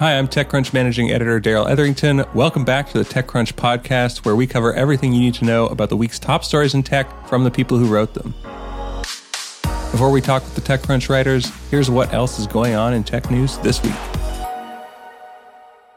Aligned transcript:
Hi, 0.00 0.16
I'm 0.16 0.28
TechCrunch 0.28 0.72
managing 0.72 1.10
editor 1.10 1.38
Darrell 1.40 1.68
Etherington. 1.68 2.24
Welcome 2.32 2.64
back 2.64 2.88
to 2.88 2.96
the 2.96 3.04
TechCrunch 3.04 3.52
podcast, 3.52 4.24
where 4.24 4.34
we 4.34 4.46
cover 4.46 4.72
everything 4.72 5.12
you 5.12 5.20
need 5.20 5.34
to 5.34 5.44
know 5.44 5.66
about 5.66 5.90
the 5.90 5.96
week's 5.98 6.18
top 6.18 6.42
stories 6.42 6.72
in 6.72 6.82
tech 6.82 7.28
from 7.28 7.44
the 7.44 7.50
people 7.50 7.76
who 7.76 7.84
wrote 7.84 8.14
them. 8.14 8.32
Before 9.92 10.10
we 10.10 10.22
talk 10.22 10.42
with 10.42 10.54
the 10.54 10.62
TechCrunch 10.62 11.10
writers, 11.10 11.52
here's 11.70 11.90
what 11.90 12.14
else 12.14 12.38
is 12.38 12.46
going 12.46 12.72
on 12.72 12.94
in 12.94 13.04
tech 13.04 13.30
news 13.30 13.58
this 13.58 13.82
week. 13.82 13.92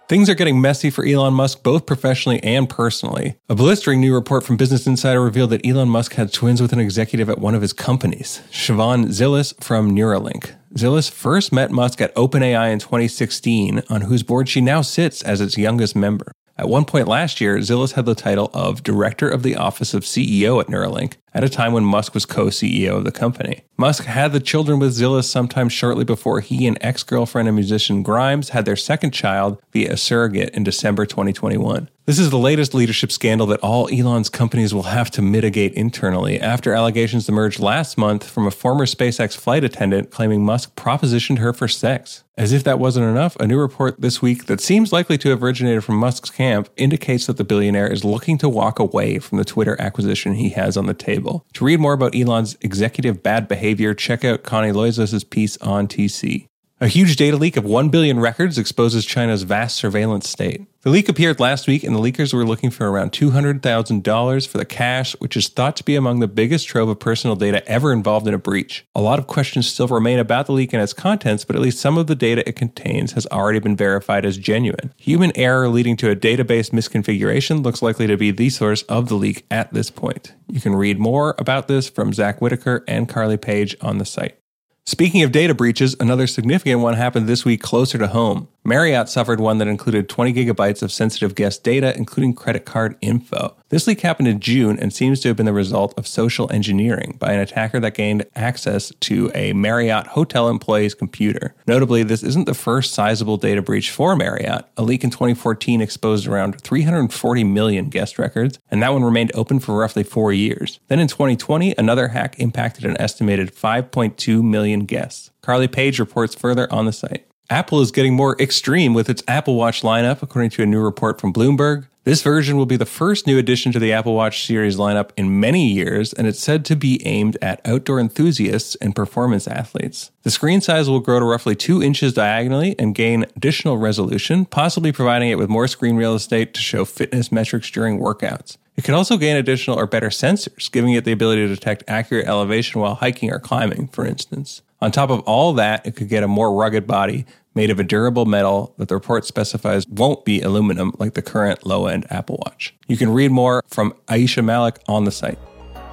Things 0.09 0.29
are 0.29 0.35
getting 0.35 0.59
messy 0.59 0.89
for 0.89 1.05
Elon 1.05 1.33
Musk 1.33 1.63
both 1.63 1.85
professionally 1.85 2.43
and 2.43 2.69
personally. 2.69 3.37
A 3.47 3.55
blistering 3.55 4.01
new 4.01 4.13
report 4.13 4.43
from 4.43 4.57
Business 4.57 4.85
Insider 4.85 5.23
revealed 5.23 5.51
that 5.51 5.65
Elon 5.65 5.87
Musk 5.87 6.15
had 6.15 6.33
twins 6.33 6.61
with 6.61 6.73
an 6.73 6.79
executive 6.79 7.29
at 7.29 7.39
one 7.39 7.55
of 7.55 7.61
his 7.61 7.71
companies, 7.71 8.41
Siobhan 8.51 9.05
Zilis 9.05 9.53
from 9.63 9.95
Neuralink. 9.95 10.55
Zilis 10.75 11.11
first 11.11 11.53
met 11.53 11.69
Musk 11.69 12.01
at 12.01 12.15
OpenAI 12.15 12.71
in 12.71 12.79
2016, 12.79 13.83
on 13.89 14.01
whose 14.01 14.23
board 14.23 14.49
she 14.49 14.59
now 14.59 14.81
sits 14.81 15.21
as 15.21 15.39
its 15.39 15.55
youngest 15.55 15.95
member. 15.95 16.31
At 16.57 16.69
one 16.69 16.85
point 16.85 17.07
last 17.07 17.39
year, 17.39 17.57
Zilis 17.57 17.93
had 17.93 18.05
the 18.05 18.15
title 18.15 18.49
of 18.53 18.81
Director 18.81 19.29
of 19.29 19.43
the 19.43 19.55
Office 19.55 19.93
of 19.93 20.03
CEO 20.03 20.59
at 20.59 20.67
Neuralink, 20.67 21.13
at 21.33 21.43
a 21.43 21.49
time 21.49 21.73
when 21.73 21.85
Musk 21.85 22.15
was 22.15 22.25
co 22.25 22.47
CEO 22.47 22.97
of 22.97 23.03
the 23.03 23.11
company. 23.11 23.61
Musk 23.77 24.05
had 24.05 24.33
the 24.33 24.39
children 24.39 24.79
with 24.79 24.97
Zilis 24.97 25.25
sometime 25.25 25.69
shortly 25.69 26.05
before 26.05 26.41
he 26.41 26.65
and 26.65 26.77
ex 26.81 27.03
girlfriend 27.03 27.47
and 27.47 27.55
musician 27.55 28.01
Grimes 28.01 28.49
had 28.49 28.65
their 28.65 28.75
second 28.75 29.11
child 29.11 29.59
via 29.71 29.93
a 29.93 29.97
surrogate 29.97 30.53
in 30.55 30.63
December 30.63 31.05
2021. 31.05 31.89
This 32.05 32.19
is 32.19 32.31
the 32.31 32.37
latest 32.37 32.73
leadership 32.73 33.13
scandal 33.13 33.47
that 33.47 33.61
all 33.61 33.87
Elon's 33.87 34.27
companies 34.27 34.73
will 34.73 34.83
have 34.83 35.09
to 35.11 35.21
mitigate 35.21 35.73
internally 35.73 36.37
after 36.37 36.73
allegations 36.73 37.29
emerged 37.29 37.61
last 37.61 37.97
month 37.97 38.29
from 38.29 38.45
a 38.45 38.51
former 38.51 38.85
SpaceX 38.85 39.37
flight 39.37 39.63
attendant 39.63 40.11
claiming 40.11 40.43
Musk 40.43 40.75
propositioned 40.75 41.37
her 41.37 41.53
for 41.53 41.69
sex. 41.69 42.25
As 42.37 42.51
if 42.51 42.61
that 42.65 42.77
wasn't 42.77 43.05
enough, 43.05 43.37
a 43.37 43.47
new 43.47 43.57
report 43.57 44.01
this 44.01 44.21
week 44.21 44.47
that 44.47 44.59
seems 44.59 44.91
likely 44.91 45.17
to 45.19 45.29
have 45.29 45.41
originated 45.41 45.85
from 45.85 45.95
Musk's 45.95 46.29
camp 46.29 46.67
indicates 46.75 47.25
that 47.27 47.37
the 47.37 47.45
billionaire 47.45 47.89
is 47.89 48.03
looking 48.03 48.37
to 48.39 48.49
walk 48.49 48.79
away 48.79 49.17
from 49.19 49.37
the 49.37 49.45
Twitter 49.45 49.79
acquisition 49.79 50.33
he 50.33 50.49
has 50.49 50.75
on 50.75 50.87
the 50.87 50.93
table. 50.93 51.45
To 51.53 51.63
read 51.63 51.79
more 51.79 51.93
about 51.93 52.15
Elon's 52.15 52.57
executive 52.59 53.23
bad 53.23 53.47
behavior, 53.47 53.93
check 53.93 54.25
out 54.25 54.43
Connie 54.43 54.73
Loizos' 54.73 55.29
piece 55.29 55.55
on 55.59 55.87
TC. 55.87 56.47
A 56.83 56.87
huge 56.89 57.15
data 57.15 57.37
leak 57.37 57.55
of 57.55 57.63
1 57.63 57.87
billion 57.87 58.19
records 58.19 58.57
exposes 58.57 59.05
China's 59.05 59.43
vast 59.43 59.77
surveillance 59.77 60.27
state. 60.27 60.65
The 60.81 60.89
leak 60.89 61.07
appeared 61.07 61.39
last 61.39 61.65
week, 61.65 61.81
and 61.81 61.95
the 61.95 61.99
leakers 62.01 62.33
were 62.33 62.43
looking 62.43 62.71
for 62.71 62.91
around 62.91 63.13
$200,000 63.13 64.45
for 64.45 64.57
the 64.57 64.65
cache, 64.65 65.13
which 65.19 65.37
is 65.37 65.47
thought 65.47 65.77
to 65.77 65.85
be 65.85 65.95
among 65.95 66.19
the 66.19 66.27
biggest 66.27 66.67
trove 66.67 66.89
of 66.89 66.99
personal 66.99 67.37
data 67.37 67.65
ever 67.69 67.93
involved 67.93 68.27
in 68.27 68.33
a 68.33 68.37
breach. 68.37 68.85
A 68.95 69.01
lot 69.01 69.17
of 69.17 69.27
questions 69.27 69.65
still 69.65 69.87
remain 69.87 70.19
about 70.19 70.45
the 70.45 70.51
leak 70.51 70.73
and 70.73 70.83
its 70.83 70.91
contents, 70.91 71.45
but 71.45 71.55
at 71.55 71.61
least 71.61 71.79
some 71.79 71.97
of 71.97 72.07
the 72.07 72.15
data 72.15 72.45
it 72.45 72.57
contains 72.57 73.13
has 73.13 73.25
already 73.27 73.59
been 73.59 73.77
verified 73.77 74.25
as 74.25 74.37
genuine. 74.37 74.93
Human 74.97 75.31
error 75.37 75.69
leading 75.69 75.95
to 75.95 76.09
a 76.09 76.17
database 76.17 76.71
misconfiguration 76.71 77.63
looks 77.63 77.81
likely 77.81 78.07
to 78.07 78.17
be 78.17 78.31
the 78.31 78.49
source 78.49 78.81
of 78.89 79.07
the 79.07 79.15
leak 79.15 79.45
at 79.49 79.73
this 79.73 79.89
point. 79.89 80.33
You 80.49 80.59
can 80.59 80.75
read 80.75 80.99
more 80.99 81.33
about 81.39 81.69
this 81.69 81.87
from 81.87 82.11
Zack 82.11 82.41
Whittaker 82.41 82.83
and 82.89 83.07
Carly 83.07 83.37
Page 83.37 83.77
on 83.79 83.99
the 83.99 84.05
site. 84.05 84.37
Speaking 84.85 85.23
of 85.23 85.31
data 85.31 85.53
breaches, 85.53 85.95
another 86.01 86.27
significant 86.27 86.81
one 86.81 86.95
happened 86.95 87.27
this 87.27 87.45
week 87.45 87.61
closer 87.61 87.97
to 87.97 88.07
home. 88.07 88.49
Marriott 88.65 89.09
suffered 89.09 89.41
one 89.41 89.57
that 89.57 89.67
included 89.67 90.07
20 90.07 90.33
gigabytes 90.33 90.81
of 90.81 90.91
sensitive 90.91 91.35
guest 91.35 91.63
data, 91.63 91.93
including 91.97 92.33
credit 92.33 92.63
card 92.63 92.95
info. 93.01 93.57
This 93.67 93.87
leak 93.87 94.01
happened 94.01 94.29
in 94.29 94.39
June 94.39 94.79
and 94.79 94.93
seems 94.93 95.19
to 95.19 95.27
have 95.27 95.35
been 95.35 95.45
the 95.45 95.51
result 95.51 95.93
of 95.97 96.07
social 96.07 96.49
engineering 96.49 97.17
by 97.19 97.33
an 97.33 97.41
attacker 97.41 97.81
that 97.81 97.93
gained 97.93 98.25
access 98.35 98.93
to 99.01 99.29
a 99.35 99.51
Marriott 99.51 100.07
hotel 100.07 100.47
employee's 100.47 100.93
computer. 100.93 101.53
Notably, 101.67 102.03
this 102.03 102.23
isn't 102.23 102.45
the 102.45 102.53
first 102.53 102.93
sizable 102.93 103.35
data 103.35 103.61
breach 103.61 103.91
for 103.91 104.15
Marriott. 104.15 104.65
A 104.77 104.83
leak 104.83 105.03
in 105.03 105.09
2014 105.09 105.81
exposed 105.81 106.25
around 106.25 106.61
340 106.61 107.43
million 107.43 107.89
guest 107.89 108.17
records, 108.17 108.59
and 108.71 108.81
that 108.81 108.93
one 108.93 109.03
remained 109.03 109.31
open 109.33 109.59
for 109.59 109.75
roughly 109.75 110.03
four 110.03 110.31
years. 110.31 110.79
Then 110.87 110.99
in 110.99 111.09
2020, 111.09 111.75
another 111.77 112.09
hack 112.09 112.39
impacted 112.39 112.85
an 112.85 112.95
estimated 113.01 113.53
5.2 113.53 114.41
million 114.41 114.85
guests. 114.85 115.31
Carly 115.41 115.67
Page 115.67 115.99
reports 115.99 116.33
further 116.33 116.71
on 116.71 116.85
the 116.85 116.93
site. 116.93 117.27
Apple 117.49 117.81
is 117.81 117.91
getting 117.91 118.15
more 118.15 118.39
extreme 118.41 118.93
with 118.93 119.09
its 119.09 119.21
Apple 119.27 119.55
Watch 119.55 119.81
lineup, 119.81 120.21
according 120.21 120.49
to 120.51 120.63
a 120.63 120.65
new 120.65 120.79
report 120.79 121.19
from 121.19 121.33
Bloomberg. 121.33 121.87
This 122.05 122.21
version 122.21 122.57
will 122.57 122.65
be 122.65 122.77
the 122.77 122.85
first 122.85 123.27
new 123.27 123.37
addition 123.37 123.71
to 123.73 123.79
the 123.79 123.91
Apple 123.91 124.13
Watch 124.13 124.45
series 124.45 124.77
lineup 124.77 125.11
in 125.17 125.39
many 125.39 125.67
years, 125.67 126.13
and 126.13 126.25
it's 126.25 126.39
said 126.39 126.63
to 126.65 126.75
be 126.75 127.05
aimed 127.05 127.37
at 127.41 127.61
outdoor 127.65 127.99
enthusiasts 127.99 128.75
and 128.75 128.95
performance 128.95 129.47
athletes. 129.47 130.11
The 130.23 130.31
screen 130.31 130.61
size 130.61 130.89
will 130.89 131.01
grow 131.01 131.19
to 131.19 131.25
roughly 131.25 131.55
2 131.55 131.83
inches 131.83 132.13
diagonally 132.13 132.75
and 132.79 132.95
gain 132.95 133.25
additional 133.35 133.77
resolution, 133.77 134.45
possibly 134.45 134.93
providing 134.93 135.29
it 135.29 135.37
with 135.37 135.49
more 135.49 135.67
screen 135.67 135.97
real 135.97 136.15
estate 136.15 136.53
to 136.53 136.61
show 136.61 136.85
fitness 136.85 137.31
metrics 137.31 137.69
during 137.69 137.99
workouts. 137.99 138.57
It 138.75 138.85
can 138.85 138.95
also 138.95 139.17
gain 139.17 139.35
additional 139.35 139.77
or 139.77 139.85
better 139.85 140.09
sensors, 140.09 140.71
giving 140.71 140.93
it 140.93 141.05
the 141.05 141.11
ability 141.11 141.45
to 141.47 141.53
detect 141.53 141.83
accurate 141.87 142.25
elevation 142.25 142.81
while 142.81 142.95
hiking 142.95 143.31
or 143.31 143.39
climbing, 143.39 143.89
for 143.89 144.05
instance. 144.05 144.61
On 144.83 144.91
top 144.91 145.09
of 145.09 145.21
all 145.21 145.53
that, 145.53 145.87
it 145.87 145.95
could 145.95 146.09
get 146.09 146.23
a 146.23 146.27
more 146.27 146.53
rugged 146.53 146.85
body 146.85 147.25
made 147.55 147.69
of 147.69 147.79
a 147.79 147.85
durable 147.85 148.25
metal 148.25 148.73
that 148.77 148.89
the 148.89 148.95
report 148.95 149.23
specifies 149.23 149.87
won't 149.87 150.25
be 150.25 150.41
aluminum 150.41 150.91
like 150.99 151.13
the 151.13 151.21
current 151.21 151.65
low 151.65 151.87
end 151.87 152.05
Apple 152.09 152.37
Watch. 152.45 152.75
You 152.89 152.97
can 152.97 153.09
read 153.09 153.31
more 153.31 153.63
from 153.69 153.93
Aisha 154.07 154.43
Malik 154.43 154.79
on 154.89 155.05
the 155.05 155.11
site. 155.11 155.39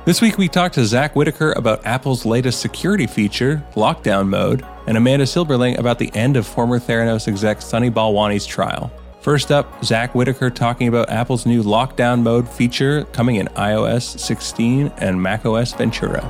This 0.07 0.21
week, 0.21 0.39
we 0.39 0.49
talked 0.49 0.75
to 0.75 0.85
Zack 0.85 1.15
Whittaker 1.15 1.53
about 1.53 1.87
Apple's 1.87 2.27
latest 2.27 2.59
security 2.59 3.07
feature, 3.07 3.65
Lockdown 3.75 4.27
Mode, 4.27 4.67
and 4.89 4.97
Amanda 4.97 5.25
Silberling 5.25 5.79
about 5.79 6.01
the 6.01 6.11
end 6.17 6.37
of 6.37 6.45
former 6.45 6.81
Theranos 6.81 7.29
exec 7.29 7.63
Sunny 7.63 7.93
Balwani's 7.93 8.45
trial. 8.45 8.91
First 9.21 9.53
up, 9.53 9.85
Zack 9.85 10.17
Whittaker 10.17 10.51
talking 10.51 10.89
about 10.89 11.11
Apple's 11.11 11.47
new 11.47 11.63
Lockdown 11.63 12.23
Mode 12.23 12.49
feature 12.49 13.05
coming 13.13 13.37
in 13.37 13.47
iOS 13.55 14.19
16 14.19 14.91
and 14.97 15.23
macOS 15.23 15.75
Ventura. 15.75 16.27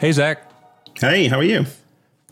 Hey, 0.00 0.10
Zack. 0.10 0.47
Hey, 1.00 1.28
how 1.28 1.38
are 1.38 1.44
you? 1.44 1.64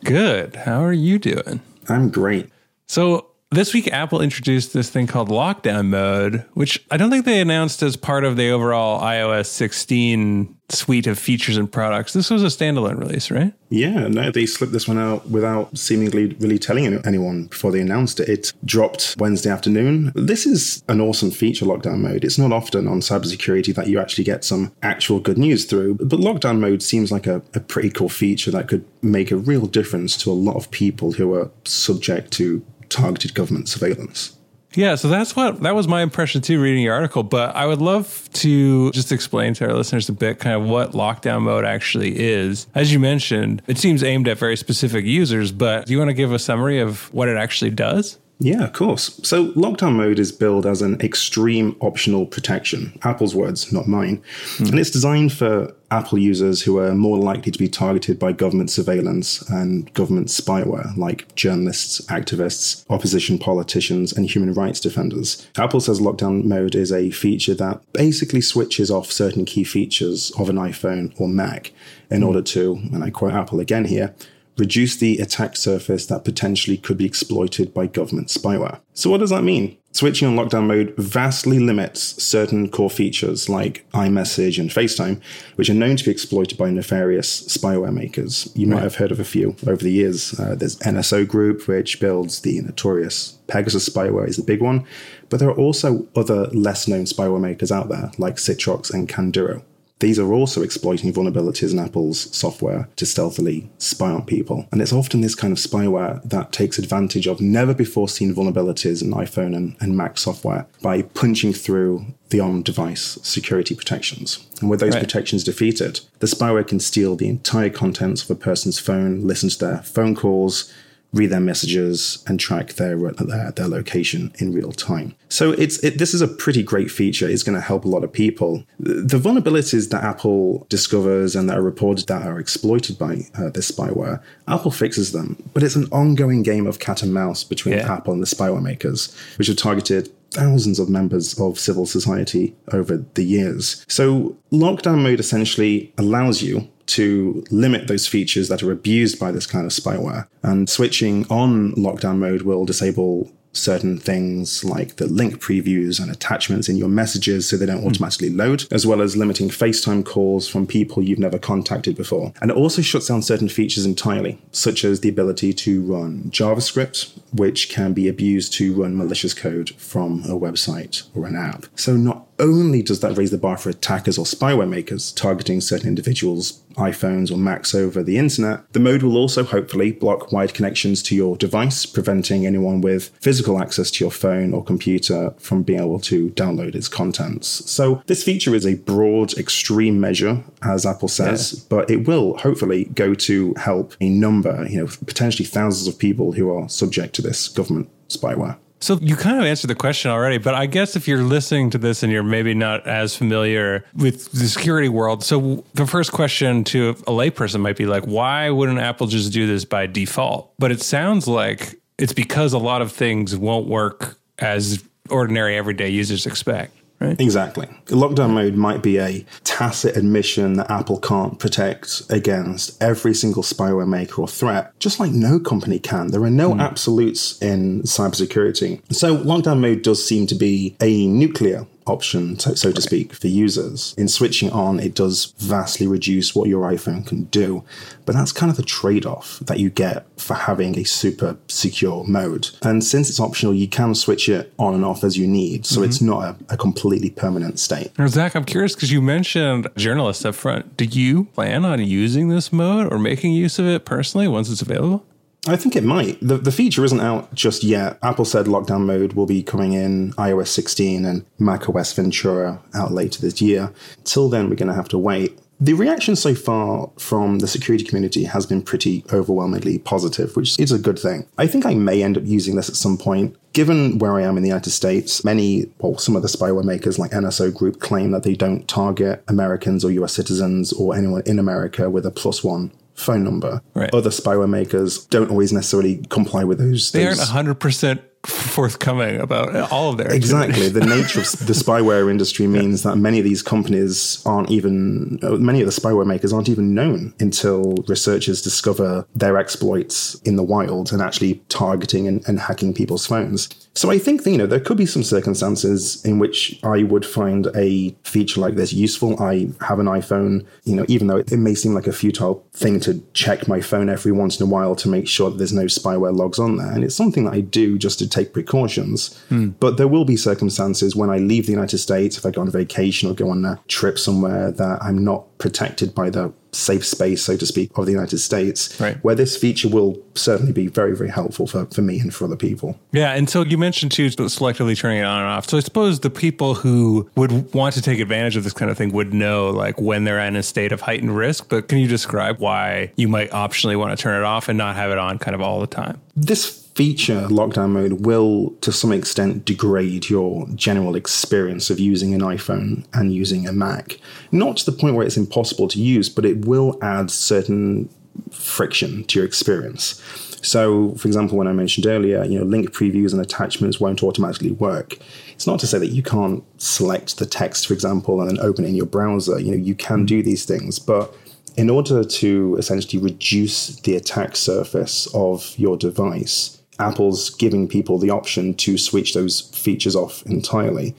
Good. 0.04 0.56
How 0.56 0.82
are 0.82 0.92
you 0.92 1.20
doing? 1.20 1.60
I'm 1.88 2.10
great. 2.10 2.50
So, 2.88 3.28
this 3.52 3.72
week, 3.72 3.86
Apple 3.92 4.20
introduced 4.20 4.72
this 4.72 4.90
thing 4.90 5.06
called 5.06 5.28
Lockdown 5.28 5.86
Mode, 5.86 6.44
which 6.54 6.84
I 6.90 6.96
don't 6.96 7.10
think 7.10 7.24
they 7.24 7.40
announced 7.40 7.80
as 7.84 7.96
part 7.96 8.24
of 8.24 8.36
the 8.36 8.50
overall 8.50 9.00
iOS 9.00 9.46
16 9.46 10.55
suite 10.68 11.06
of 11.06 11.18
features 11.18 11.56
and 11.56 11.70
products. 11.70 12.12
This 12.12 12.30
was 12.30 12.42
a 12.42 12.46
standalone 12.46 12.98
release, 12.98 13.30
right? 13.30 13.52
Yeah, 13.68 14.08
no, 14.08 14.30
they 14.30 14.46
slipped 14.46 14.72
this 14.72 14.88
one 14.88 14.98
out 14.98 15.28
without 15.28 15.76
seemingly 15.76 16.36
really 16.40 16.58
telling 16.58 16.86
anyone 17.04 17.44
before 17.46 17.72
they 17.72 17.80
announced 17.80 18.20
it. 18.20 18.28
It 18.28 18.52
dropped 18.64 19.16
Wednesday 19.18 19.50
afternoon. 19.50 20.12
This 20.14 20.46
is 20.46 20.82
an 20.88 21.00
awesome 21.00 21.30
feature, 21.30 21.66
Lockdown 21.66 21.98
Mode. 21.98 22.24
It's 22.24 22.38
not 22.38 22.52
often 22.52 22.86
on 22.86 23.00
cybersecurity 23.00 23.74
that 23.74 23.88
you 23.88 23.98
actually 23.98 24.24
get 24.24 24.44
some 24.44 24.72
actual 24.82 25.20
good 25.20 25.38
news 25.38 25.64
through, 25.64 25.94
but 25.96 26.20
Lockdown 26.20 26.60
Mode 26.60 26.82
seems 26.82 27.10
like 27.10 27.26
a, 27.26 27.42
a 27.54 27.60
pretty 27.60 27.90
cool 27.90 28.08
feature 28.08 28.50
that 28.50 28.68
could 28.68 28.84
make 29.02 29.30
a 29.30 29.36
real 29.36 29.66
difference 29.66 30.16
to 30.18 30.30
a 30.30 30.32
lot 30.32 30.56
of 30.56 30.70
people 30.70 31.12
who 31.12 31.34
are 31.34 31.50
subject 31.64 32.32
to 32.32 32.64
targeted 32.88 33.34
government 33.34 33.68
surveillance. 33.68 34.35
Yeah, 34.76 34.94
so 34.94 35.08
that's 35.08 35.34
what 35.34 35.62
that 35.62 35.74
was 35.74 35.88
my 35.88 36.02
impression 36.02 36.42
too 36.42 36.60
reading 36.60 36.82
your 36.82 36.94
article, 36.94 37.22
but 37.22 37.56
I 37.56 37.66
would 37.66 37.80
love 37.80 38.28
to 38.34 38.92
just 38.92 39.10
explain 39.10 39.54
to 39.54 39.66
our 39.66 39.74
listeners 39.74 40.08
a 40.08 40.12
bit 40.12 40.38
kind 40.38 40.54
of 40.54 40.68
what 40.68 40.92
lockdown 40.92 41.42
mode 41.42 41.64
actually 41.64 42.18
is. 42.18 42.66
As 42.74 42.92
you 42.92 43.00
mentioned, 43.00 43.62
it 43.66 43.78
seems 43.78 44.04
aimed 44.04 44.28
at 44.28 44.38
very 44.38 44.56
specific 44.56 45.04
users, 45.04 45.50
but 45.50 45.86
do 45.86 45.92
you 45.92 45.98
want 45.98 46.10
to 46.10 46.14
give 46.14 46.32
a 46.32 46.38
summary 46.38 46.78
of 46.78 47.12
what 47.12 47.28
it 47.28 47.36
actually 47.36 47.70
does? 47.70 48.18
Yeah, 48.38 48.64
of 48.64 48.74
course. 48.74 49.18
So, 49.22 49.52
lockdown 49.52 49.94
mode 49.94 50.18
is 50.18 50.30
billed 50.30 50.66
as 50.66 50.82
an 50.82 51.00
extreme 51.00 51.74
optional 51.80 52.26
protection. 52.26 52.98
Apple's 53.02 53.34
words, 53.34 53.72
not 53.72 53.88
mine. 53.88 54.22
Hmm. 54.58 54.66
And 54.66 54.78
it's 54.78 54.90
designed 54.90 55.32
for 55.32 55.74
Apple 55.90 56.18
users 56.18 56.62
who 56.62 56.78
are 56.78 56.94
more 56.94 57.18
likely 57.18 57.52
to 57.52 57.58
be 57.58 57.68
targeted 57.68 58.18
by 58.18 58.32
government 58.32 58.70
surveillance 58.70 59.42
and 59.48 59.92
government 59.94 60.28
spyware, 60.28 60.96
like 60.96 61.32
journalists, 61.34 62.00
activists, 62.06 62.84
opposition 62.90 63.38
politicians, 63.38 64.12
and 64.12 64.28
human 64.28 64.52
rights 64.52 64.80
defenders. 64.80 65.46
Apple 65.56 65.80
says 65.80 66.00
lockdown 66.00 66.44
mode 66.44 66.74
is 66.74 66.92
a 66.92 67.10
feature 67.10 67.54
that 67.54 67.80
basically 67.92 68.40
switches 68.40 68.90
off 68.90 69.12
certain 69.12 69.44
key 69.44 69.64
features 69.64 70.32
of 70.38 70.48
an 70.48 70.56
iPhone 70.56 71.12
or 71.20 71.28
Mac 71.28 71.72
in 72.10 72.22
order 72.22 72.42
to, 72.42 72.80
and 72.92 73.04
I 73.04 73.10
quote 73.10 73.32
Apple 73.32 73.60
again 73.60 73.84
here, 73.84 74.14
reduce 74.56 74.96
the 74.96 75.18
attack 75.18 75.56
surface 75.56 76.06
that 76.06 76.24
potentially 76.24 76.76
could 76.76 76.96
be 76.96 77.04
exploited 77.04 77.74
by 77.74 77.86
government 77.86 78.28
spyware. 78.28 78.80
So, 78.94 79.10
what 79.10 79.20
does 79.20 79.30
that 79.30 79.42
mean? 79.42 79.76
Switching 79.92 80.28
on 80.28 80.36
lockdown 80.36 80.66
mode 80.66 80.94
vastly 80.98 81.58
limits 81.58 82.22
certain 82.22 82.68
core 82.68 82.90
features 82.90 83.48
like 83.48 83.86
iMessage 83.92 84.58
and 84.58 84.68
FaceTime, 84.68 85.22
which 85.54 85.70
are 85.70 85.74
known 85.74 85.96
to 85.96 86.04
be 86.04 86.10
exploited 86.10 86.58
by 86.58 86.70
nefarious 86.70 87.46
spyware 87.48 87.94
makers. 87.94 88.50
You 88.54 88.66
might 88.66 88.82
have 88.82 88.96
heard 88.96 89.10
of 89.10 89.20
a 89.20 89.24
few 89.24 89.56
over 89.66 89.82
the 89.82 89.90
years. 89.90 90.38
Uh, 90.38 90.54
there's 90.54 90.76
NSO 90.80 91.26
Group, 91.26 91.66
which 91.66 91.98
builds 91.98 92.40
the 92.40 92.60
notorious 92.60 93.38
Pegasus 93.46 93.88
spyware, 93.88 94.28
is 94.28 94.36
the 94.36 94.42
big 94.42 94.60
one. 94.60 94.84
But 95.30 95.40
there 95.40 95.48
are 95.48 95.56
also 95.56 96.06
other 96.14 96.46
less 96.48 96.86
known 96.86 97.04
spyware 97.04 97.40
makers 97.40 97.72
out 97.72 97.88
there, 97.88 98.10
like 98.18 98.36
Cytrox 98.36 98.92
and 98.92 99.08
Candiru. 99.08 99.62
These 99.98 100.18
are 100.18 100.32
also 100.32 100.62
exploiting 100.62 101.12
vulnerabilities 101.12 101.72
in 101.72 101.78
Apple's 101.78 102.34
software 102.36 102.88
to 102.96 103.06
stealthily 103.06 103.70
spy 103.78 104.10
on 104.10 104.26
people. 104.26 104.66
And 104.70 104.82
it's 104.82 104.92
often 104.92 105.22
this 105.22 105.34
kind 105.34 105.52
of 105.52 105.58
spyware 105.58 106.22
that 106.28 106.52
takes 106.52 106.78
advantage 106.78 107.26
of 107.26 107.40
never 107.40 107.72
before 107.72 108.08
seen 108.08 108.34
vulnerabilities 108.34 109.02
in 109.02 109.12
iPhone 109.12 109.56
and, 109.56 109.76
and 109.80 109.96
Mac 109.96 110.18
software 110.18 110.66
by 110.82 111.02
punching 111.02 111.54
through 111.54 112.04
the 112.28 112.40
on 112.40 112.62
device 112.62 113.18
security 113.22 113.74
protections. 113.74 114.46
And 114.60 114.68
with 114.68 114.80
those 114.80 114.94
right. 114.94 115.02
protections 115.02 115.44
defeated, 115.44 116.00
the 116.18 116.26
spyware 116.26 116.66
can 116.66 116.80
steal 116.80 117.16
the 117.16 117.28
entire 117.28 117.70
contents 117.70 118.22
of 118.22 118.30
a 118.30 118.34
person's 118.34 118.78
phone, 118.78 119.26
listen 119.26 119.48
to 119.48 119.58
their 119.58 119.78
phone 119.78 120.14
calls, 120.14 120.72
read 121.16 121.30
their 121.30 121.40
messages 121.40 122.22
and 122.26 122.38
track 122.38 122.74
their 122.74 122.96
their, 122.96 123.52
their 123.52 123.68
location 123.68 124.32
in 124.38 124.52
real 124.52 124.72
time. 124.72 125.14
So 125.28 125.52
it's 125.52 125.78
it, 125.78 125.98
this 125.98 126.14
is 126.14 126.20
a 126.20 126.28
pretty 126.28 126.62
great 126.62 126.90
feature. 126.90 127.28
It's 127.28 127.42
going 127.42 127.54
to 127.54 127.60
help 127.60 127.84
a 127.84 127.88
lot 127.88 128.04
of 128.04 128.12
people. 128.12 128.64
The 128.78 129.18
vulnerabilities 129.18 129.90
that 129.90 130.04
Apple 130.04 130.66
discovers 130.68 131.34
and 131.34 131.48
that 131.48 131.58
are 131.58 131.62
reported 131.62 132.06
that 132.08 132.26
are 132.26 132.38
exploited 132.38 132.98
by 132.98 133.22
uh, 133.38 133.50
this 133.50 133.70
spyware, 133.70 134.22
Apple 134.48 134.70
fixes 134.70 135.12
them. 135.12 135.42
But 135.54 135.62
it's 135.62 135.76
an 135.76 135.88
ongoing 135.90 136.42
game 136.42 136.66
of 136.66 136.78
cat 136.78 137.02
and 137.02 137.12
mouse 137.12 137.44
between 137.44 137.78
yeah. 137.78 137.92
Apple 137.92 138.12
and 138.12 138.22
the 138.22 138.26
spyware 138.26 138.62
makers, 138.62 139.14
which 139.38 139.48
have 139.48 139.56
targeted 139.56 140.10
thousands 140.30 140.78
of 140.78 140.88
members 140.88 141.38
of 141.40 141.58
civil 141.58 141.86
society 141.86 142.54
over 142.72 142.98
the 143.14 143.24
years. 143.24 143.84
So 143.88 144.36
lockdown 144.52 145.02
mode 145.02 145.20
essentially 145.20 145.92
allows 145.96 146.42
you 146.42 146.68
to 146.86 147.44
limit 147.50 147.88
those 147.88 148.06
features 148.06 148.48
that 148.48 148.62
are 148.62 148.72
abused 148.72 149.18
by 149.18 149.32
this 149.32 149.46
kind 149.46 149.66
of 149.66 149.72
spyware. 149.72 150.26
And 150.42 150.68
switching 150.68 151.26
on 151.28 151.72
lockdown 151.74 152.18
mode 152.18 152.42
will 152.42 152.64
disable 152.64 153.32
certain 153.56 153.98
things 153.98 154.64
like 154.64 154.96
the 154.96 155.06
link 155.06 155.40
previews 155.40 156.00
and 156.00 156.10
attachments 156.10 156.68
in 156.68 156.76
your 156.76 156.88
messages 156.88 157.48
so 157.48 157.56
they 157.56 157.66
don't 157.66 157.80
hmm. 157.80 157.88
automatically 157.88 158.30
load, 158.30 158.64
as 158.70 158.86
well 158.86 159.00
as 159.00 159.16
limiting 159.16 159.48
FaceTime 159.48 160.04
calls 160.04 160.46
from 160.48 160.66
people 160.66 161.02
you've 161.02 161.18
never 161.18 161.38
contacted 161.38 161.96
before. 161.96 162.32
And 162.40 162.50
it 162.50 162.56
also 162.56 162.82
shuts 162.82 163.08
down 163.08 163.22
certain 163.22 163.48
features 163.48 163.86
entirely, 163.86 164.38
such 164.52 164.84
as 164.84 165.00
the 165.00 165.08
ability 165.08 165.52
to 165.54 165.82
run 165.82 166.24
JavaScript, 166.24 167.18
which 167.32 167.68
can 167.68 167.92
be 167.92 168.08
abused 168.08 168.52
to 168.54 168.74
run 168.74 168.96
malicious 168.96 169.34
code 169.34 169.70
from 169.70 170.22
a 170.24 170.38
website 170.38 171.04
or 171.14 171.26
an 171.26 171.36
app. 171.36 171.66
So 171.74 171.96
not 171.96 172.26
only 172.38 172.82
does 172.82 173.00
that 173.00 173.16
raise 173.16 173.30
the 173.30 173.38
bar 173.38 173.56
for 173.56 173.70
attackers 173.70 174.18
or 174.18 174.24
spyware 174.24 174.68
makers 174.68 175.12
targeting 175.12 175.60
certain 175.60 175.88
individuals' 175.88 176.62
iPhones 176.76 177.30
or 177.30 177.38
Macs 177.38 177.74
over 177.74 178.02
the 178.02 178.18
internet, 178.18 178.70
the 178.72 178.80
mode 178.80 179.02
will 179.02 179.16
also 179.16 179.44
hopefully 179.44 179.92
block 179.92 180.32
wide 180.32 180.54
connections 180.54 181.02
to 181.04 181.16
your 181.16 181.36
device, 181.36 181.86
preventing 181.86 182.46
anyone 182.46 182.80
with 182.80 183.08
physical 183.20 183.60
access 183.60 183.90
to 183.92 184.04
your 184.04 184.10
phone 184.10 184.52
or 184.52 184.62
computer 184.62 185.34
from 185.38 185.62
being 185.62 185.80
able 185.80 186.00
to 186.00 186.30
download 186.30 186.74
its 186.74 186.88
contents. 186.88 187.48
So, 187.70 188.02
this 188.06 188.22
feature 188.22 188.54
is 188.54 188.66
a 188.66 188.74
broad, 188.74 189.32
extreme 189.34 190.00
measure, 190.00 190.42
as 190.62 190.84
Apple 190.84 191.08
says, 191.08 191.54
yeah. 191.54 191.64
but 191.68 191.90
it 191.90 192.06
will 192.06 192.36
hopefully 192.38 192.84
go 192.84 193.14
to 193.14 193.54
help 193.54 193.94
a 194.00 194.08
number, 194.08 194.66
you 194.68 194.80
know, 194.80 194.88
potentially 195.06 195.46
thousands 195.46 195.88
of 195.88 195.98
people 195.98 196.32
who 196.32 196.54
are 196.54 196.68
subject 196.68 197.14
to 197.14 197.22
this 197.22 197.48
government 197.48 197.88
spyware. 198.08 198.58
So 198.80 198.98
you 199.00 199.16
kind 199.16 199.38
of 199.38 199.44
answered 199.44 199.68
the 199.68 199.74
question 199.74 200.10
already, 200.10 200.38
but 200.38 200.54
I 200.54 200.66
guess 200.66 200.96
if 200.96 201.08
you're 201.08 201.22
listening 201.22 201.70
to 201.70 201.78
this 201.78 202.02
and 202.02 202.12
you're 202.12 202.22
maybe 202.22 202.54
not 202.54 202.86
as 202.86 203.16
familiar 203.16 203.84
with 203.94 204.30
the 204.32 204.46
security 204.46 204.88
world, 204.88 205.24
so 205.24 205.64
the 205.74 205.86
first 205.86 206.12
question 206.12 206.62
to 206.64 206.90
a 206.90 207.12
layperson 207.12 207.60
might 207.60 207.76
be 207.76 207.86
like, 207.86 208.04
why 208.04 208.50
wouldn't 208.50 208.78
Apple 208.78 209.06
just 209.06 209.32
do 209.32 209.46
this 209.46 209.64
by 209.64 209.86
default? 209.86 210.52
But 210.58 210.72
it 210.72 210.82
sounds 210.82 211.26
like 211.26 211.80
it's 211.98 212.12
because 212.12 212.52
a 212.52 212.58
lot 212.58 212.82
of 212.82 212.92
things 212.92 213.34
won't 213.34 213.66
work 213.66 214.18
as 214.38 214.84
ordinary 215.08 215.56
everyday 215.56 215.88
users 215.88 216.26
expect 216.26 216.76
right? 217.00 217.20
Exactly. 217.20 217.66
Lockdown 217.86 218.30
mode 218.30 218.54
might 218.54 218.82
be 218.82 218.98
a 218.98 219.24
tacit 219.44 219.96
admission 219.96 220.54
that 220.54 220.70
Apple 220.70 220.98
can't 220.98 221.38
protect 221.38 222.02
against 222.10 222.80
every 222.82 223.14
single 223.14 223.42
spyware 223.42 223.88
maker 223.88 224.22
or 224.22 224.28
threat, 224.28 224.72
just 224.78 225.00
like 225.00 225.12
no 225.12 225.38
company 225.38 225.78
can. 225.78 226.08
There 226.08 226.22
are 226.22 226.30
no 226.30 226.52
mm. 226.52 226.60
absolutes 226.60 227.40
in 227.42 227.82
cybersecurity. 227.82 228.80
So 228.94 229.16
lockdown 229.16 229.60
mode 229.60 229.82
does 229.82 230.06
seem 230.06 230.26
to 230.28 230.34
be 230.34 230.76
a 230.80 231.06
nuclear 231.06 231.66
option, 231.86 232.38
so, 232.38 232.54
so 232.54 232.72
to 232.72 232.80
speak, 232.80 233.12
for 233.12 233.28
users. 233.28 233.94
In 233.96 234.08
switching 234.08 234.50
on, 234.50 234.80
it 234.80 234.94
does 234.94 235.34
vastly 235.38 235.86
reduce 235.86 236.34
what 236.34 236.48
your 236.48 236.70
iPhone 236.70 237.06
can 237.06 237.24
do. 237.24 237.64
But 238.04 238.14
that's 238.14 238.32
kind 238.32 238.50
of 238.50 238.56
the 238.56 238.62
trade 238.62 239.06
off 239.06 239.40
that 239.40 239.58
you 239.58 239.70
get 239.70 240.06
for 240.18 240.34
having 240.34 240.78
a 240.78 240.84
super 240.84 241.36
secure 241.48 242.04
mode. 242.04 242.50
And 242.62 242.82
since 242.82 243.08
it's 243.08 243.20
optional, 243.20 243.54
you 243.54 243.68
can 243.68 243.94
switch 243.94 244.28
it 244.28 244.52
on 244.58 244.74
and 244.74 244.84
off 244.84 245.04
as 245.04 245.16
you 245.16 245.26
need. 245.26 245.66
So 245.66 245.80
mm-hmm. 245.80 245.88
it's 245.88 246.00
not 246.00 246.22
a, 246.22 246.54
a, 246.54 246.56
completely 246.56 247.10
permanent 247.10 247.58
state. 247.58 247.96
Now, 247.98 248.06
Zack, 248.06 248.34
I'm 248.34 248.44
curious 248.44 248.74
because 248.74 248.90
you 248.90 249.00
mentioned 249.02 249.68
journalists 249.76 250.24
up 250.24 250.34
front. 250.34 250.76
Do 250.76 250.84
you 250.84 251.24
plan 251.24 251.64
on 251.64 251.84
using 251.84 252.28
this 252.28 252.52
mode 252.52 252.92
or 252.92 252.98
making 252.98 253.32
use 253.32 253.58
of 253.58 253.66
it 253.66 253.84
personally 253.84 254.28
once 254.28 254.50
it's 254.50 254.62
available? 254.62 255.04
I 255.48 255.56
think 255.56 255.76
it 255.76 255.84
might. 255.84 256.18
The, 256.20 256.38
the 256.38 256.52
feature 256.52 256.84
isn't 256.84 257.00
out 257.00 257.32
just 257.34 257.62
yet. 257.62 257.98
Apple 258.02 258.24
said 258.24 258.46
lockdown 258.46 258.84
mode 258.84 259.12
will 259.12 259.26
be 259.26 259.42
coming 259.42 259.72
in 259.72 260.12
iOS 260.14 260.48
16 260.48 261.04
and 261.04 261.24
macOS 261.38 261.92
Ventura 261.92 262.60
out 262.74 262.92
later 262.92 263.20
this 263.20 263.40
year. 263.40 263.72
Till 264.04 264.28
then, 264.28 264.48
we're 264.48 264.56
going 264.56 264.68
to 264.68 264.74
have 264.74 264.88
to 264.88 264.98
wait. 264.98 265.38
The 265.58 265.72
reaction 265.72 266.16
so 266.16 266.34
far 266.34 266.90
from 266.98 267.38
the 267.38 267.48
security 267.48 267.82
community 267.82 268.24
has 268.24 268.44
been 268.44 268.60
pretty 268.60 269.04
overwhelmingly 269.10 269.78
positive, 269.78 270.36
which 270.36 270.58
is 270.58 270.70
a 270.70 270.78
good 270.78 270.98
thing. 270.98 271.26
I 271.38 271.46
think 271.46 271.64
I 271.64 271.74
may 271.74 272.02
end 272.02 272.18
up 272.18 272.24
using 272.26 272.56
this 272.56 272.68
at 272.68 272.76
some 272.76 272.98
point. 272.98 273.36
Given 273.54 273.98
where 273.98 274.12
I 274.12 274.22
am 274.22 274.36
in 274.36 274.42
the 274.42 274.50
United 274.50 274.70
States, 274.70 275.24
many, 275.24 275.70
well, 275.78 275.96
some 275.96 276.14
of 276.14 276.20
the 276.20 276.28
spyware 276.28 276.62
makers 276.62 276.98
like 276.98 277.12
NSO 277.12 277.54
Group 277.54 277.80
claim 277.80 278.10
that 278.10 278.22
they 278.22 278.34
don't 278.34 278.68
target 278.68 279.24
Americans 279.28 279.82
or 279.82 279.90
US 279.92 280.12
citizens 280.12 280.74
or 280.74 280.94
anyone 280.94 281.22
in 281.24 281.38
America 281.38 281.88
with 281.88 282.04
a 282.04 282.10
plus 282.10 282.44
one 282.44 282.70
phone 282.96 283.24
number. 283.24 283.62
Right. 283.74 283.92
Other 283.92 284.10
spyware 284.10 284.48
makers 284.48 285.04
don't 285.06 285.30
always 285.30 285.52
necessarily 285.52 286.04
comply 286.08 286.44
with 286.44 286.58
those. 286.58 286.92
They 286.92 287.04
those, 287.04 287.30
aren't 287.30 287.48
100% 287.48 288.02
forthcoming 288.26 289.20
about 289.20 289.54
all 289.70 289.90
of 289.90 289.98
their 289.98 290.12
exactly 290.12 290.68
the 290.68 290.80
nature 290.84 291.20
of 291.20 291.46
the 291.46 291.52
spyware 291.52 292.10
industry 292.10 292.48
means 292.48 292.84
yeah. 292.84 292.90
that 292.90 292.96
many 292.96 293.18
of 293.18 293.24
these 293.24 293.40
companies 293.40 294.20
aren't 294.26 294.50
even 294.50 295.18
uh, 295.22 295.30
many 295.36 295.60
of 295.60 295.66
the 295.66 295.80
spyware 295.80 296.06
makers 296.06 296.32
aren't 296.32 296.48
even 296.48 296.74
known 296.74 297.14
until 297.20 297.76
researchers 297.86 298.42
discover 298.42 299.06
their 299.14 299.38
exploits 299.38 300.16
in 300.22 300.34
the 300.34 300.42
wild 300.42 300.92
and 300.92 301.00
actually 301.00 301.34
targeting 301.48 302.08
and, 302.08 302.26
and 302.26 302.40
hacking 302.40 302.74
people's 302.74 303.06
phones 303.06 303.65
so 303.76 303.90
i 303.90 303.98
think 303.98 304.24
you 304.26 304.38
know 304.38 304.46
there 304.46 304.60
could 304.60 304.76
be 304.76 304.86
some 304.86 305.02
circumstances 305.02 306.04
in 306.04 306.18
which 306.18 306.58
i 306.64 306.82
would 306.82 307.06
find 307.06 307.48
a 307.54 307.94
feature 308.02 308.40
like 308.40 308.56
this 308.56 308.72
useful 308.72 309.20
i 309.22 309.48
have 309.60 309.78
an 309.78 309.86
iphone 309.86 310.44
you 310.64 310.74
know 310.74 310.84
even 310.88 311.06
though 311.06 311.18
it, 311.18 311.30
it 311.32 311.38
may 311.38 311.54
seem 311.54 311.74
like 311.74 311.86
a 311.86 311.92
futile 311.92 312.44
thing 312.52 312.80
to 312.80 313.02
check 313.12 313.46
my 313.46 313.60
phone 313.60 313.88
every 313.88 314.12
once 314.12 314.40
in 314.40 314.46
a 314.46 314.50
while 314.50 314.74
to 314.74 314.88
make 314.88 315.06
sure 315.06 315.30
that 315.30 315.38
there's 315.38 315.52
no 315.52 315.66
spyware 315.66 316.16
logs 316.16 316.38
on 316.38 316.56
there 316.56 316.72
and 316.72 316.82
it's 316.82 316.94
something 316.94 317.24
that 317.24 317.34
i 317.34 317.40
do 317.40 317.78
just 317.78 317.98
to 317.98 318.08
take 318.08 318.32
precautions. 318.32 319.22
Mm. 319.30 319.54
But 319.60 319.76
there 319.76 319.88
will 319.88 320.04
be 320.04 320.16
circumstances 320.16 320.96
when 320.96 321.10
I 321.10 321.18
leave 321.18 321.46
the 321.46 321.52
United 321.52 321.78
States, 321.78 322.16
if 322.18 322.26
I 322.26 322.30
go 322.30 322.40
on 322.40 322.50
vacation 322.50 323.10
or 323.10 323.14
go 323.14 323.30
on 323.30 323.44
a 323.44 323.60
trip 323.68 323.98
somewhere, 323.98 324.50
that 324.52 324.82
I'm 324.82 325.04
not 325.04 325.38
protected 325.38 325.94
by 325.94 326.10
the 326.10 326.32
safe 326.56 326.86
space, 326.86 327.22
so 327.22 327.36
to 327.36 327.46
speak, 327.46 327.76
of 327.76 327.86
the 327.86 327.92
United 327.92 328.18
States, 328.18 328.78
right. 328.80 328.96
where 329.04 329.14
this 329.14 329.36
feature 329.36 329.68
will 329.68 330.00
certainly 330.14 330.52
be 330.52 330.66
very, 330.66 330.96
very 330.96 331.10
helpful 331.10 331.46
for, 331.46 331.66
for 331.66 331.82
me 331.82 332.00
and 332.00 332.14
for 332.14 332.24
other 332.24 332.36
people. 332.36 332.78
Yeah. 332.92 333.12
And 333.12 333.28
so 333.28 333.42
you 333.42 333.58
mentioned 333.58 333.92
too, 333.92 334.08
selectively 334.08 334.78
turning 334.78 334.98
it 334.98 335.04
on 335.04 335.20
and 335.20 335.28
off. 335.28 335.48
So 335.48 335.56
I 335.56 335.60
suppose 335.60 336.00
the 336.00 336.10
people 336.10 336.54
who 336.54 337.08
would 337.16 337.52
want 337.54 337.74
to 337.74 337.82
take 337.82 338.00
advantage 338.00 338.36
of 338.36 338.44
this 338.44 338.52
kind 338.52 338.70
of 338.70 338.76
thing 338.76 338.92
would 338.92 339.12
know 339.12 339.50
like 339.50 339.80
when 339.80 340.04
they're 340.04 340.20
in 340.20 340.36
a 340.36 340.42
state 340.42 340.72
of 340.72 340.80
heightened 340.80 341.16
risk. 341.16 341.48
But 341.48 341.68
can 341.68 341.78
you 341.78 341.88
describe 341.88 342.38
why 342.38 342.92
you 342.96 343.08
might 343.08 343.30
optionally 343.30 343.78
want 343.78 343.96
to 343.96 344.02
turn 344.02 344.20
it 344.20 344.24
off 344.24 344.48
and 344.48 344.56
not 344.56 344.76
have 344.76 344.90
it 344.90 344.98
on 344.98 345.18
kind 345.18 345.34
of 345.34 345.40
all 345.40 345.60
the 345.60 345.66
time? 345.66 346.00
This 346.14 346.65
feature, 346.76 347.22
lockdown 347.28 347.70
mode, 347.70 348.04
will 348.04 348.50
to 348.60 348.70
some 348.70 348.92
extent 348.92 349.46
degrade 349.46 350.10
your 350.10 350.46
general 350.54 350.94
experience 350.94 351.70
of 351.70 351.80
using 351.80 352.12
an 352.12 352.20
iPhone 352.20 352.84
and 352.92 353.14
using 353.14 353.48
a 353.48 353.52
Mac. 353.52 353.98
Not 354.30 354.58
to 354.58 354.70
the 354.70 354.76
point 354.76 354.94
where 354.94 355.06
it's 355.06 355.16
impossible 355.16 355.68
to 355.68 355.80
use, 355.80 356.10
but 356.10 356.26
it 356.26 356.44
will 356.44 356.78
add 356.82 357.10
certain 357.10 357.88
friction 358.30 359.04
to 359.04 359.18
your 359.18 359.26
experience. 359.26 360.02
So, 360.42 360.92
for 360.96 361.08
example, 361.08 361.38
when 361.38 361.48
I 361.48 361.54
mentioned 361.54 361.86
earlier, 361.86 362.22
you 362.24 362.38
know, 362.38 362.44
link 362.44 362.72
previews 362.72 363.12
and 363.12 363.22
attachments 363.22 363.80
won't 363.80 364.02
automatically 364.02 364.50
work. 364.50 364.98
It's 365.32 365.46
not 365.46 365.58
to 365.60 365.66
say 365.66 365.78
that 365.78 365.88
you 365.88 366.02
can't 366.02 366.44
select 366.58 367.16
the 367.16 367.24
text, 367.24 367.66
for 367.66 367.72
example, 367.72 368.20
and 368.20 368.28
then 368.28 368.38
open 368.44 368.66
it 368.66 368.68
in 368.68 368.76
your 368.76 368.86
browser. 368.86 369.40
You 369.40 369.52
know, 369.52 369.56
you 369.56 369.74
can 369.74 370.04
do 370.04 370.22
these 370.22 370.44
things, 370.44 370.78
but 370.78 371.14
in 371.56 371.70
order 371.70 372.04
to 372.04 372.56
essentially 372.58 373.02
reduce 373.02 373.80
the 373.80 373.96
attack 373.96 374.36
surface 374.36 375.08
of 375.14 375.54
your 375.56 375.78
device, 375.78 376.55
Apple's 376.78 377.30
giving 377.30 377.68
people 377.68 377.98
the 377.98 378.10
option 378.10 378.54
to 378.54 378.78
switch 378.78 379.14
those 379.14 379.40
features 379.40 379.96
off 379.96 380.22
entirely. 380.26 380.94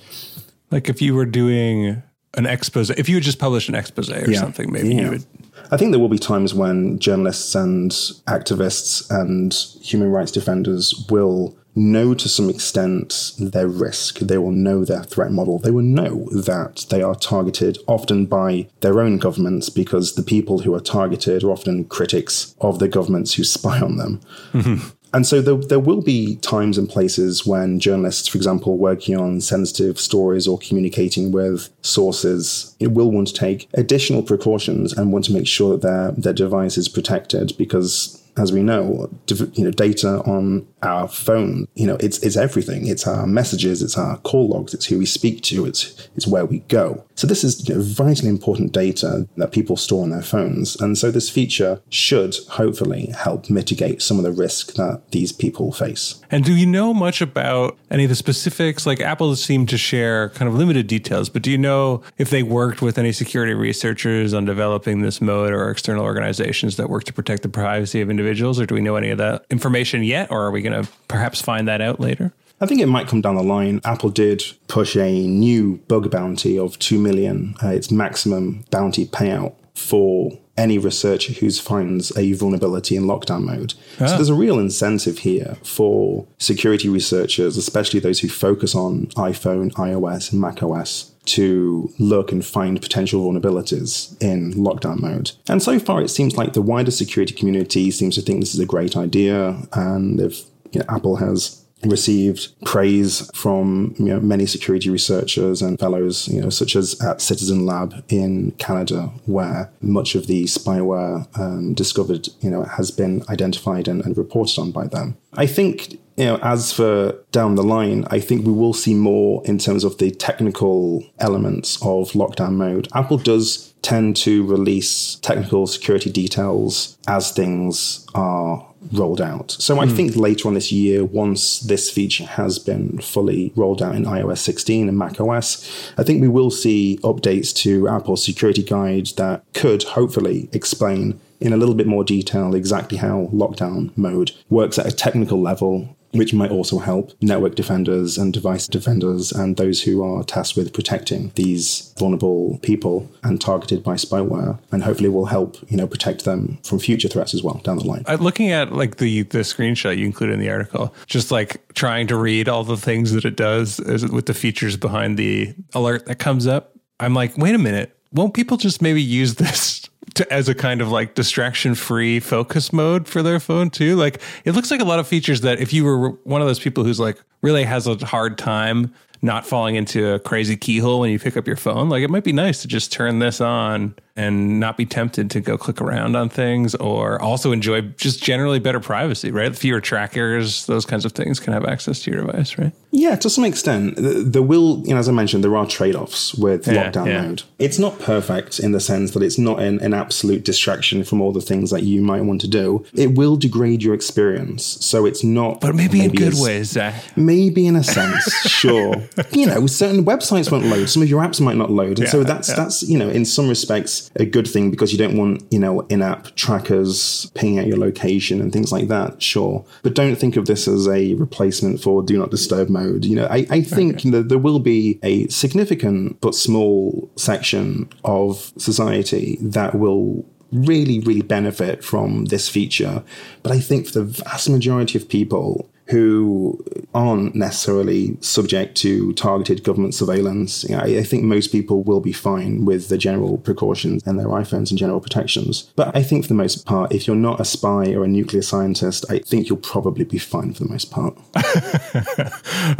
Like 0.71 0.89
if 0.89 1.01
you 1.01 1.13
were 1.15 1.25
doing 1.25 2.01
an 2.35 2.45
expose, 2.45 2.89
if 2.91 3.07
you 3.09 3.15
had 3.15 3.23
just 3.23 3.39
published 3.39 3.69
an 3.69 3.75
expose 3.75 4.09
or 4.09 4.29
yeah. 4.29 4.39
something, 4.39 4.71
maybe 4.71 4.95
yeah. 4.95 5.01
you 5.01 5.09
would. 5.11 5.25
I 5.71 5.77
think 5.77 5.91
there 5.91 5.99
will 5.99 6.07
be 6.07 6.19
times 6.19 6.53
when 6.53 6.97
journalists 6.99 7.53
and 7.55 7.91
activists 7.91 9.09
and 9.09 9.53
human 9.83 10.09
rights 10.09 10.31
defenders 10.31 11.05
will 11.09 11.57
know 11.77 12.13
to 12.13 12.27
some 12.27 12.49
extent 12.49 13.33
their 13.37 13.67
risk. 13.67 14.19
They 14.19 14.37
will 14.37 14.51
know 14.51 14.83
their 14.83 15.03
threat 15.03 15.31
model. 15.31 15.59
They 15.59 15.71
will 15.71 15.83
know 15.83 16.27
that 16.31 16.85
they 16.89 17.01
are 17.01 17.15
targeted 17.15 17.77
often 17.87 18.25
by 18.25 18.67
their 18.81 18.99
own 18.99 19.17
governments 19.17 19.69
because 19.69 20.15
the 20.15 20.23
people 20.23 20.59
who 20.59 20.73
are 20.73 20.79
targeted 20.79 21.43
are 21.43 21.51
often 21.51 21.85
critics 21.85 22.55
of 22.61 22.79
the 22.79 22.87
governments 22.87 23.35
who 23.35 23.43
spy 23.43 23.79
on 23.79 23.97
them. 23.97 24.21
Mm-hmm. 24.53 24.87
And 25.17 25.25
so 25.25 25.41
there, 25.41 25.55
there 25.55 25.79
will 25.79 26.03
be 26.03 26.35
times 26.43 26.77
and 26.77 26.87
places 26.87 27.43
when 27.43 27.79
journalists, 27.79 28.27
for 28.27 28.37
example, 28.37 28.77
working 28.77 29.17
on 29.17 29.41
sensitive 29.41 29.99
stories 29.99 30.47
or 30.47 30.59
communicating 30.59 31.31
with 31.31 31.69
sources, 31.81 32.75
it 32.79 32.91
will 32.91 33.09
want 33.09 33.29
to 33.29 33.33
take 33.33 33.67
additional 33.73 34.21
precautions 34.21 34.93
and 34.93 35.11
want 35.11 35.25
to 35.25 35.33
make 35.33 35.47
sure 35.47 35.75
that 35.75 35.81
their, 35.81 36.11
their 36.11 36.33
device 36.33 36.77
is 36.77 36.87
protected 36.87 37.57
because 37.57 38.23
as 38.37 38.51
we 38.51 38.61
know, 38.61 39.09
you 39.53 39.63
know, 39.63 39.71
data 39.71 40.21
on 40.27 40.67
our 40.83 41.07
phone, 41.07 41.67
you 41.73 41.87
know, 41.87 41.97
it's 41.99 42.19
it's 42.19 42.37
everything. 42.37 42.85
It's 42.85 43.07
our 43.07 43.25
messages, 43.25 43.81
it's 43.81 43.97
our 43.97 44.19
call 44.19 44.49
logs, 44.49 44.75
it's 44.75 44.85
who 44.85 44.99
we 44.99 45.07
speak 45.07 45.41
to, 45.45 45.65
it's 45.65 46.09
it's 46.15 46.27
where 46.27 46.45
we 46.45 46.59
go. 46.59 47.06
So 47.17 47.27
this 47.27 47.43
is 47.43 47.67
you 47.67 47.75
know, 47.75 47.81
vitally 47.81 48.29
important 48.29 48.71
data 48.71 49.27
that 49.35 49.51
people 49.51 49.75
store 49.75 50.03
on 50.03 50.11
their 50.11 50.21
phones, 50.21 50.79
and 50.79 50.97
so 50.97 51.11
this 51.11 51.29
feature 51.29 51.81
should 51.89 52.35
hopefully 52.51 53.07
help 53.17 53.49
mitigate 53.49 54.01
some 54.01 54.17
of 54.17 54.23
the 54.23 54.31
risk 54.31 54.75
that 54.75 55.01
these 55.11 55.33
people 55.33 55.71
face. 55.71 56.21
And 56.31 56.45
do 56.45 56.55
you 56.55 56.65
know 56.65 56.93
much 56.93 57.21
about 57.21 57.77
any 57.91 58.03
of 58.05 58.09
the 58.09 58.15
specifics? 58.15 58.85
Like 58.85 59.01
Apple 59.01 59.35
seemed 59.35 59.67
to 59.69 59.77
share 59.77 60.29
kind 60.29 60.47
of 60.47 60.55
limited 60.55 60.87
details, 60.87 61.27
but 61.27 61.41
do 61.41 61.51
you 61.51 61.57
know 61.57 62.01
if 62.17 62.29
they 62.29 62.43
worked 62.43 62.81
with 62.81 62.97
any 62.97 63.11
security 63.11 63.53
researchers 63.53 64.33
on 64.33 64.45
developing 64.45 65.01
this 65.01 65.19
mode 65.19 65.51
or 65.51 65.69
external 65.69 66.05
organizations 66.05 66.77
that 66.77 66.89
work 66.89 67.03
to 67.05 67.13
protect 67.13 67.43
the 67.43 67.49
privacy 67.49 67.99
of 67.99 68.09
individuals? 68.09 68.37
individuals, 68.37 68.59
or 68.59 68.65
do 68.65 68.75
we 68.75 68.81
know 68.81 68.95
any 68.95 69.09
of 69.09 69.17
that 69.17 69.45
information 69.49 70.03
yet, 70.03 70.31
or 70.31 70.45
are 70.45 70.51
we 70.51 70.61
going 70.61 70.83
to 70.83 70.89
perhaps 71.07 71.41
find 71.41 71.67
that 71.67 71.81
out 71.81 71.99
later? 71.99 72.31
I 72.59 72.65
think 72.65 72.81
it 72.81 72.87
might 72.87 73.07
come 73.07 73.21
down 73.21 73.35
the 73.35 73.43
line. 73.43 73.81
Apple 73.83 74.09
did 74.09 74.43
push 74.67 74.95
a 74.95 75.27
new 75.27 75.77
bug 75.87 76.09
bounty 76.09 76.57
of 76.57 76.79
2 76.79 76.99
million, 76.99 77.55
uh, 77.63 77.69
its 77.69 77.91
maximum 77.91 78.65
bounty 78.71 79.05
payout 79.05 79.53
for 79.75 80.39
any 80.57 80.79
researcher 80.79 81.33
who 81.33 81.51
finds 81.51 82.15
a 82.17 82.33
vulnerability 82.33 82.95
in 82.95 83.03
lockdown 83.03 83.43
mode. 83.43 83.75
Ah. 83.99 84.07
So 84.07 84.15
there's 84.15 84.29
a 84.29 84.33
real 84.33 84.57
incentive 84.57 85.19
here 85.19 85.57
for 85.63 86.25
security 86.39 86.89
researchers, 86.89 87.57
especially 87.57 87.99
those 87.99 88.19
who 88.19 88.27
focus 88.27 88.73
on 88.73 89.05
iPhone, 89.15 89.71
iOS, 89.73 90.31
and 90.31 90.41
macOS, 90.41 91.11
to 91.25 91.93
look 91.99 92.31
and 92.31 92.43
find 92.43 92.81
potential 92.81 93.23
vulnerabilities 93.23 94.19
in 94.21 94.53
lockdown 94.53 94.99
mode. 94.99 95.31
And 95.47 95.61
so 95.61 95.77
far, 95.77 96.01
it 96.01 96.09
seems 96.09 96.37
like 96.37 96.53
the 96.53 96.61
wider 96.61 96.91
security 96.91 97.35
community 97.35 97.91
seems 97.91 98.15
to 98.15 98.21
think 98.21 98.39
this 98.39 98.55
is 98.55 98.59
a 98.59 98.65
great 98.65 98.97
idea, 98.97 99.61
and 99.73 100.19
if 100.19 100.45
you 100.71 100.79
know, 100.79 100.85
Apple 100.89 101.17
has 101.17 101.63
received 101.85 102.53
praise 102.65 103.29
from 103.35 103.93
you 103.99 104.05
know, 104.05 104.19
many 104.19 104.45
security 104.45 104.89
researchers 104.89 105.61
and 105.61 105.79
fellows, 105.79 106.27
you 106.27 106.41
know, 106.41 106.49
such 106.49 106.75
as 106.75 106.99
at 107.01 107.21
Citizen 107.21 107.65
Lab 107.65 108.03
in 108.09 108.51
Canada, 108.51 109.11
where 109.25 109.71
much 109.81 110.15
of 110.15 110.27
the 110.27 110.45
spyware 110.45 111.27
um, 111.39 111.73
discovered, 111.73 112.29
you 112.41 112.49
know, 112.49 112.63
has 112.63 112.91
been 112.91 113.23
identified 113.29 113.87
and, 113.87 114.03
and 114.03 114.17
reported 114.17 114.59
on 114.59 114.71
by 114.71 114.87
them. 114.87 115.17
I 115.33 115.45
think 115.45 115.99
you 116.17 116.25
know, 116.25 116.39
as 116.41 116.73
for 116.73 117.13
down 117.31 117.55
the 117.55 117.63
line, 117.63 118.05
I 118.09 118.19
think 118.19 118.45
we 118.45 118.51
will 118.51 118.73
see 118.73 118.95
more 118.95 119.45
in 119.45 119.59
terms 119.59 119.83
of 119.83 119.99
the 119.99 120.09
technical 120.09 121.03
elements 121.19 121.75
of 121.83 122.11
lockdown 122.13 122.53
mode. 122.53 122.87
Apple 122.95 123.19
does 123.19 123.66
tend 123.87 124.17
to 124.17 124.45
release 124.45 125.15
technical 125.21 125.65
security 125.65 126.11
details 126.11 126.97
as 127.07 127.31
things 127.31 128.05
are 128.13 128.67
rolled 128.91 129.21
out. 129.21 129.51
So. 129.51 129.79
I 129.79 129.85
hmm. 129.85 129.95
think 129.95 130.15
later 130.17 130.49
on 130.49 130.55
this 130.55 130.73
year, 130.73 131.05
once 131.05 131.61
this 131.61 131.89
feature 131.89 132.25
has 132.25 132.59
been 132.59 132.99
fully 132.99 133.53
rolled 133.55 133.81
out 133.81 133.95
in 133.95 134.03
iOS 134.03 134.39
16 134.39 134.89
and 134.89 134.97
macOS, 134.97 135.93
I 135.97 136.03
think 136.03 136.21
we 136.21 136.27
will 136.27 136.51
see 136.51 136.99
updates 137.01 137.55
to 137.57 137.87
Apple's 137.87 138.25
security 138.25 138.63
guide 138.63 139.07
that 139.15 139.43
could 139.53 139.83
hopefully 139.83 140.49
explain 140.51 141.19
in 141.39 141.53
a 141.53 141.57
little 141.57 141.75
bit 141.75 141.87
more 141.87 142.03
detail 142.03 142.55
exactly 142.55 142.97
how 142.97 143.29
lockdown 143.31 143.95
mode 143.95 144.31
works 144.49 144.77
at 144.77 144.85
a 144.85 144.91
technical 144.91 145.41
level 145.41 145.95
which 146.11 146.33
might 146.33 146.51
also 146.51 146.79
help 146.79 147.11
network 147.21 147.55
defenders 147.55 148.17
and 148.17 148.33
device 148.33 148.67
defenders 148.67 149.31
and 149.31 149.57
those 149.57 149.83
who 149.83 150.03
are 150.03 150.23
tasked 150.23 150.57
with 150.57 150.73
protecting 150.73 151.31
these 151.35 151.93
vulnerable 151.97 152.59
people 152.63 153.09
and 153.23 153.41
targeted 153.41 153.83
by 153.83 153.93
spyware 153.93 154.59
and 154.71 154.83
hopefully 154.83 155.09
will 155.09 155.25
help 155.25 155.57
you 155.69 155.77
know 155.77 155.87
protect 155.87 156.25
them 156.25 156.57
from 156.63 156.79
future 156.79 157.07
threats 157.07 157.33
as 157.33 157.43
well 157.43 157.59
down 157.63 157.77
the 157.77 157.83
line. 157.83 158.03
Uh, 158.07 158.17
looking 158.19 158.51
at 158.51 158.71
like 158.71 158.97
the 158.97 159.23
the 159.23 159.39
screenshot 159.39 159.97
you 159.97 160.05
included 160.05 160.33
in 160.33 160.39
the 160.39 160.49
article 160.49 160.93
just 161.05 161.31
like 161.31 161.61
trying 161.73 162.07
to 162.07 162.15
read 162.17 162.47
all 162.47 162.63
the 162.63 162.77
things 162.77 163.11
that 163.11 163.25
it 163.25 163.35
does 163.35 163.79
with 164.11 164.25
the 164.25 164.33
features 164.33 164.77
behind 164.77 165.17
the 165.17 165.53
alert 165.73 166.05
that 166.05 166.19
comes 166.19 166.47
up 166.47 166.75
i'm 166.99 167.13
like 167.13 167.37
wait 167.37 167.55
a 167.55 167.57
minute. 167.57 167.93
Won't 168.13 168.33
people 168.33 168.55
just 168.55 168.81
maybe 168.81 169.01
use 169.01 169.35
this 169.35 169.89
to, 170.17 170.33
as 170.33 170.49
a 170.49 170.55
kind 170.55 170.81
of 170.81 170.89
like 170.89 171.15
distraction 171.15 171.75
free 171.75 172.19
focus 172.19 172.73
mode 172.73 173.07
for 173.07 173.23
their 173.23 173.39
phone 173.39 173.69
too. 173.69 173.95
Like 173.95 174.21
it 174.45 174.51
looks 174.51 174.69
like 174.71 174.81
a 174.81 174.85
lot 174.85 174.99
of 174.99 175.07
features 175.07 175.41
that 175.41 175.59
if 175.59 175.73
you 175.73 175.83
were 175.83 176.09
one 176.09 176.41
of 176.41 176.47
those 176.47 176.59
people 176.59 176.83
who's 176.83 176.99
like 176.99 177.17
really 177.41 177.63
has 177.63 177.87
a 177.87 177.95
hard 178.05 178.37
time 178.37 178.93
not 179.21 179.45
falling 179.45 179.75
into 179.75 180.13
a 180.13 180.19
crazy 180.19 180.55
keyhole 180.55 180.99
when 180.99 181.09
you 181.09 181.19
pick 181.19 181.37
up 181.37 181.47
your 181.47 181.55
phone. 181.55 181.89
Like 181.89 182.03
it 182.03 182.09
might 182.09 182.23
be 182.23 182.33
nice 182.33 182.61
to 182.61 182.67
just 182.67 182.91
turn 182.91 183.19
this 183.19 183.41
on 183.41 183.95
and 184.17 184.59
not 184.59 184.75
be 184.75 184.85
tempted 184.85 185.29
to 185.31 185.39
go 185.39 185.57
click 185.57 185.79
around 185.79 186.15
on 186.15 186.27
things 186.27 186.73
or 186.75 187.21
also 187.21 187.51
enjoy 187.51 187.81
just 187.81 188.21
generally 188.21 188.59
better 188.59 188.79
privacy, 188.79 189.31
right? 189.31 189.55
Fewer 189.55 189.79
trackers, 189.79 190.65
those 190.65 190.85
kinds 190.85 191.05
of 191.05 191.11
things 191.11 191.39
can 191.39 191.53
have 191.53 191.65
access 191.65 192.01
to 192.01 192.11
your 192.11 192.25
device, 192.25 192.57
right? 192.57 192.73
Yeah, 192.91 193.15
to 193.17 193.29
some 193.29 193.45
extent. 193.45 193.93
There 193.97 194.41
will, 194.41 194.81
you 194.85 194.93
know, 194.93 194.99
as 194.99 195.07
I 195.07 195.11
mentioned, 195.11 195.43
there 195.43 195.55
are 195.55 195.67
trade 195.67 195.95
offs 195.95 196.33
with 196.33 196.67
yeah, 196.67 196.89
lockdown 196.89 197.05
yeah. 197.05 197.21
mode. 197.21 197.43
It's 197.59 197.77
not 197.77 197.99
perfect 197.99 198.59
in 198.59 198.71
the 198.71 198.79
sense 198.79 199.11
that 199.11 199.21
it's 199.21 199.37
not 199.37 199.61
an, 199.61 199.79
an 199.81 199.93
absolute 199.93 200.43
distraction 200.43 201.03
from 201.03 201.21
all 201.21 201.31
the 201.31 201.41
things 201.41 201.69
that 201.69 201.83
you 201.83 202.01
might 202.01 202.21
want 202.21 202.41
to 202.41 202.47
do. 202.47 202.85
It 202.95 203.15
will 203.15 203.35
degrade 203.35 203.83
your 203.83 203.93
experience. 203.93 204.65
So 204.83 205.05
it's 205.05 205.23
not. 205.23 205.61
But 205.61 205.75
maybe, 205.75 205.99
maybe 205.99 206.23
in 206.23 206.31
good 206.31 206.41
ways, 206.41 206.71
Zack. 206.71 206.95
Maybe 207.15 207.67
in 207.67 207.75
a 207.75 207.83
sense, 207.97 208.33
sure. 208.47 208.95
You 209.31 209.45
know, 209.45 209.67
certain 209.67 210.03
websites 210.03 210.51
won't 210.51 210.65
load, 210.65 210.89
some 210.89 211.03
of 211.03 211.09
your 211.09 211.21
apps 211.21 211.39
might 211.39 211.57
not 211.57 211.69
load. 211.69 211.99
And 211.99 212.07
yeah, 212.07 212.09
so 212.09 212.23
that's, 212.23 212.51
that's, 212.55 212.81
you 212.81 212.97
know, 212.97 213.09
in 213.09 213.25
some 213.25 213.47
respects, 213.47 214.06
a 214.15 214.25
good 214.25 214.47
thing 214.47 214.71
because 214.71 214.91
you 214.91 214.97
don't 214.97 215.17
want, 215.17 215.43
you 215.51 215.59
know, 215.59 215.81
in 215.81 216.01
app 216.01 216.35
trackers 216.35 217.29
pinging 217.33 217.59
out 217.59 217.67
your 217.67 217.77
location 217.77 218.41
and 218.41 218.51
things 218.51 218.71
like 218.71 218.87
that, 218.87 219.21
sure. 219.21 219.65
But 219.83 219.93
don't 219.93 220.15
think 220.15 220.37
of 220.37 220.45
this 220.45 220.67
as 220.67 220.87
a 220.87 221.13
replacement 221.15 221.81
for 221.81 222.01
do 222.01 222.17
not 222.17 222.31
disturb 222.31 222.69
mode. 222.69 223.05
You 223.05 223.15
know, 223.15 223.27
I, 223.27 223.45
I 223.49 223.61
think 223.61 223.97
okay. 223.97 224.09
that 224.11 224.29
there 224.29 224.37
will 224.37 224.59
be 224.59 224.99
a 225.03 225.27
significant 225.27 226.19
but 226.21 226.35
small 226.35 227.09
section 227.15 227.89
of 228.03 228.51
society 228.57 229.37
that 229.41 229.75
will 229.75 230.25
really, 230.51 230.99
really 231.01 231.21
benefit 231.21 231.83
from 231.83 232.25
this 232.25 232.47
feature. 232.47 233.03
But 233.43 233.51
I 233.51 233.59
think 233.59 233.87
for 233.87 233.99
the 233.99 234.05
vast 234.05 234.49
majority 234.49 234.97
of 234.97 235.09
people, 235.09 235.69
who 235.89 236.63
aren't 236.93 237.35
necessarily 237.35 238.17
subject 238.21 238.75
to 238.75 239.13
targeted 239.13 239.63
government 239.63 239.93
surveillance. 239.93 240.63
You 240.63 240.75
know, 240.75 240.81
I, 240.81 240.97
I, 240.97 241.03
think 241.03 241.23
most 241.23 241.51
people 241.51 241.83
will 241.83 242.01
be 242.01 242.11
fine 242.11 242.65
with 242.65 242.89
the 242.89 242.97
general 242.97 243.37
precautions 243.37 244.05
and 244.05 244.19
their 244.19 244.27
iPhones 244.27 244.69
and 244.69 244.77
general 244.77 244.99
protections. 244.99 245.71
But 245.75 245.95
I 245.95 246.03
think 246.03 246.23
for 246.23 246.29
the 246.29 246.33
most 246.33 246.65
part, 246.65 246.93
if 246.93 247.07
you're 247.07 247.15
not 247.15 247.39
a 247.39 247.45
spy 247.45 247.93
or 247.93 248.03
a 248.03 248.07
nuclear 248.07 248.41
scientist, 248.41 249.05
I 249.09 249.19
think 249.19 249.47
you'll 249.47 249.59
probably 249.59 250.03
be 250.03 250.17
fine 250.17 250.53
for 250.53 250.63
the 250.63 250.69
most 250.69 250.91
part. 250.91 251.17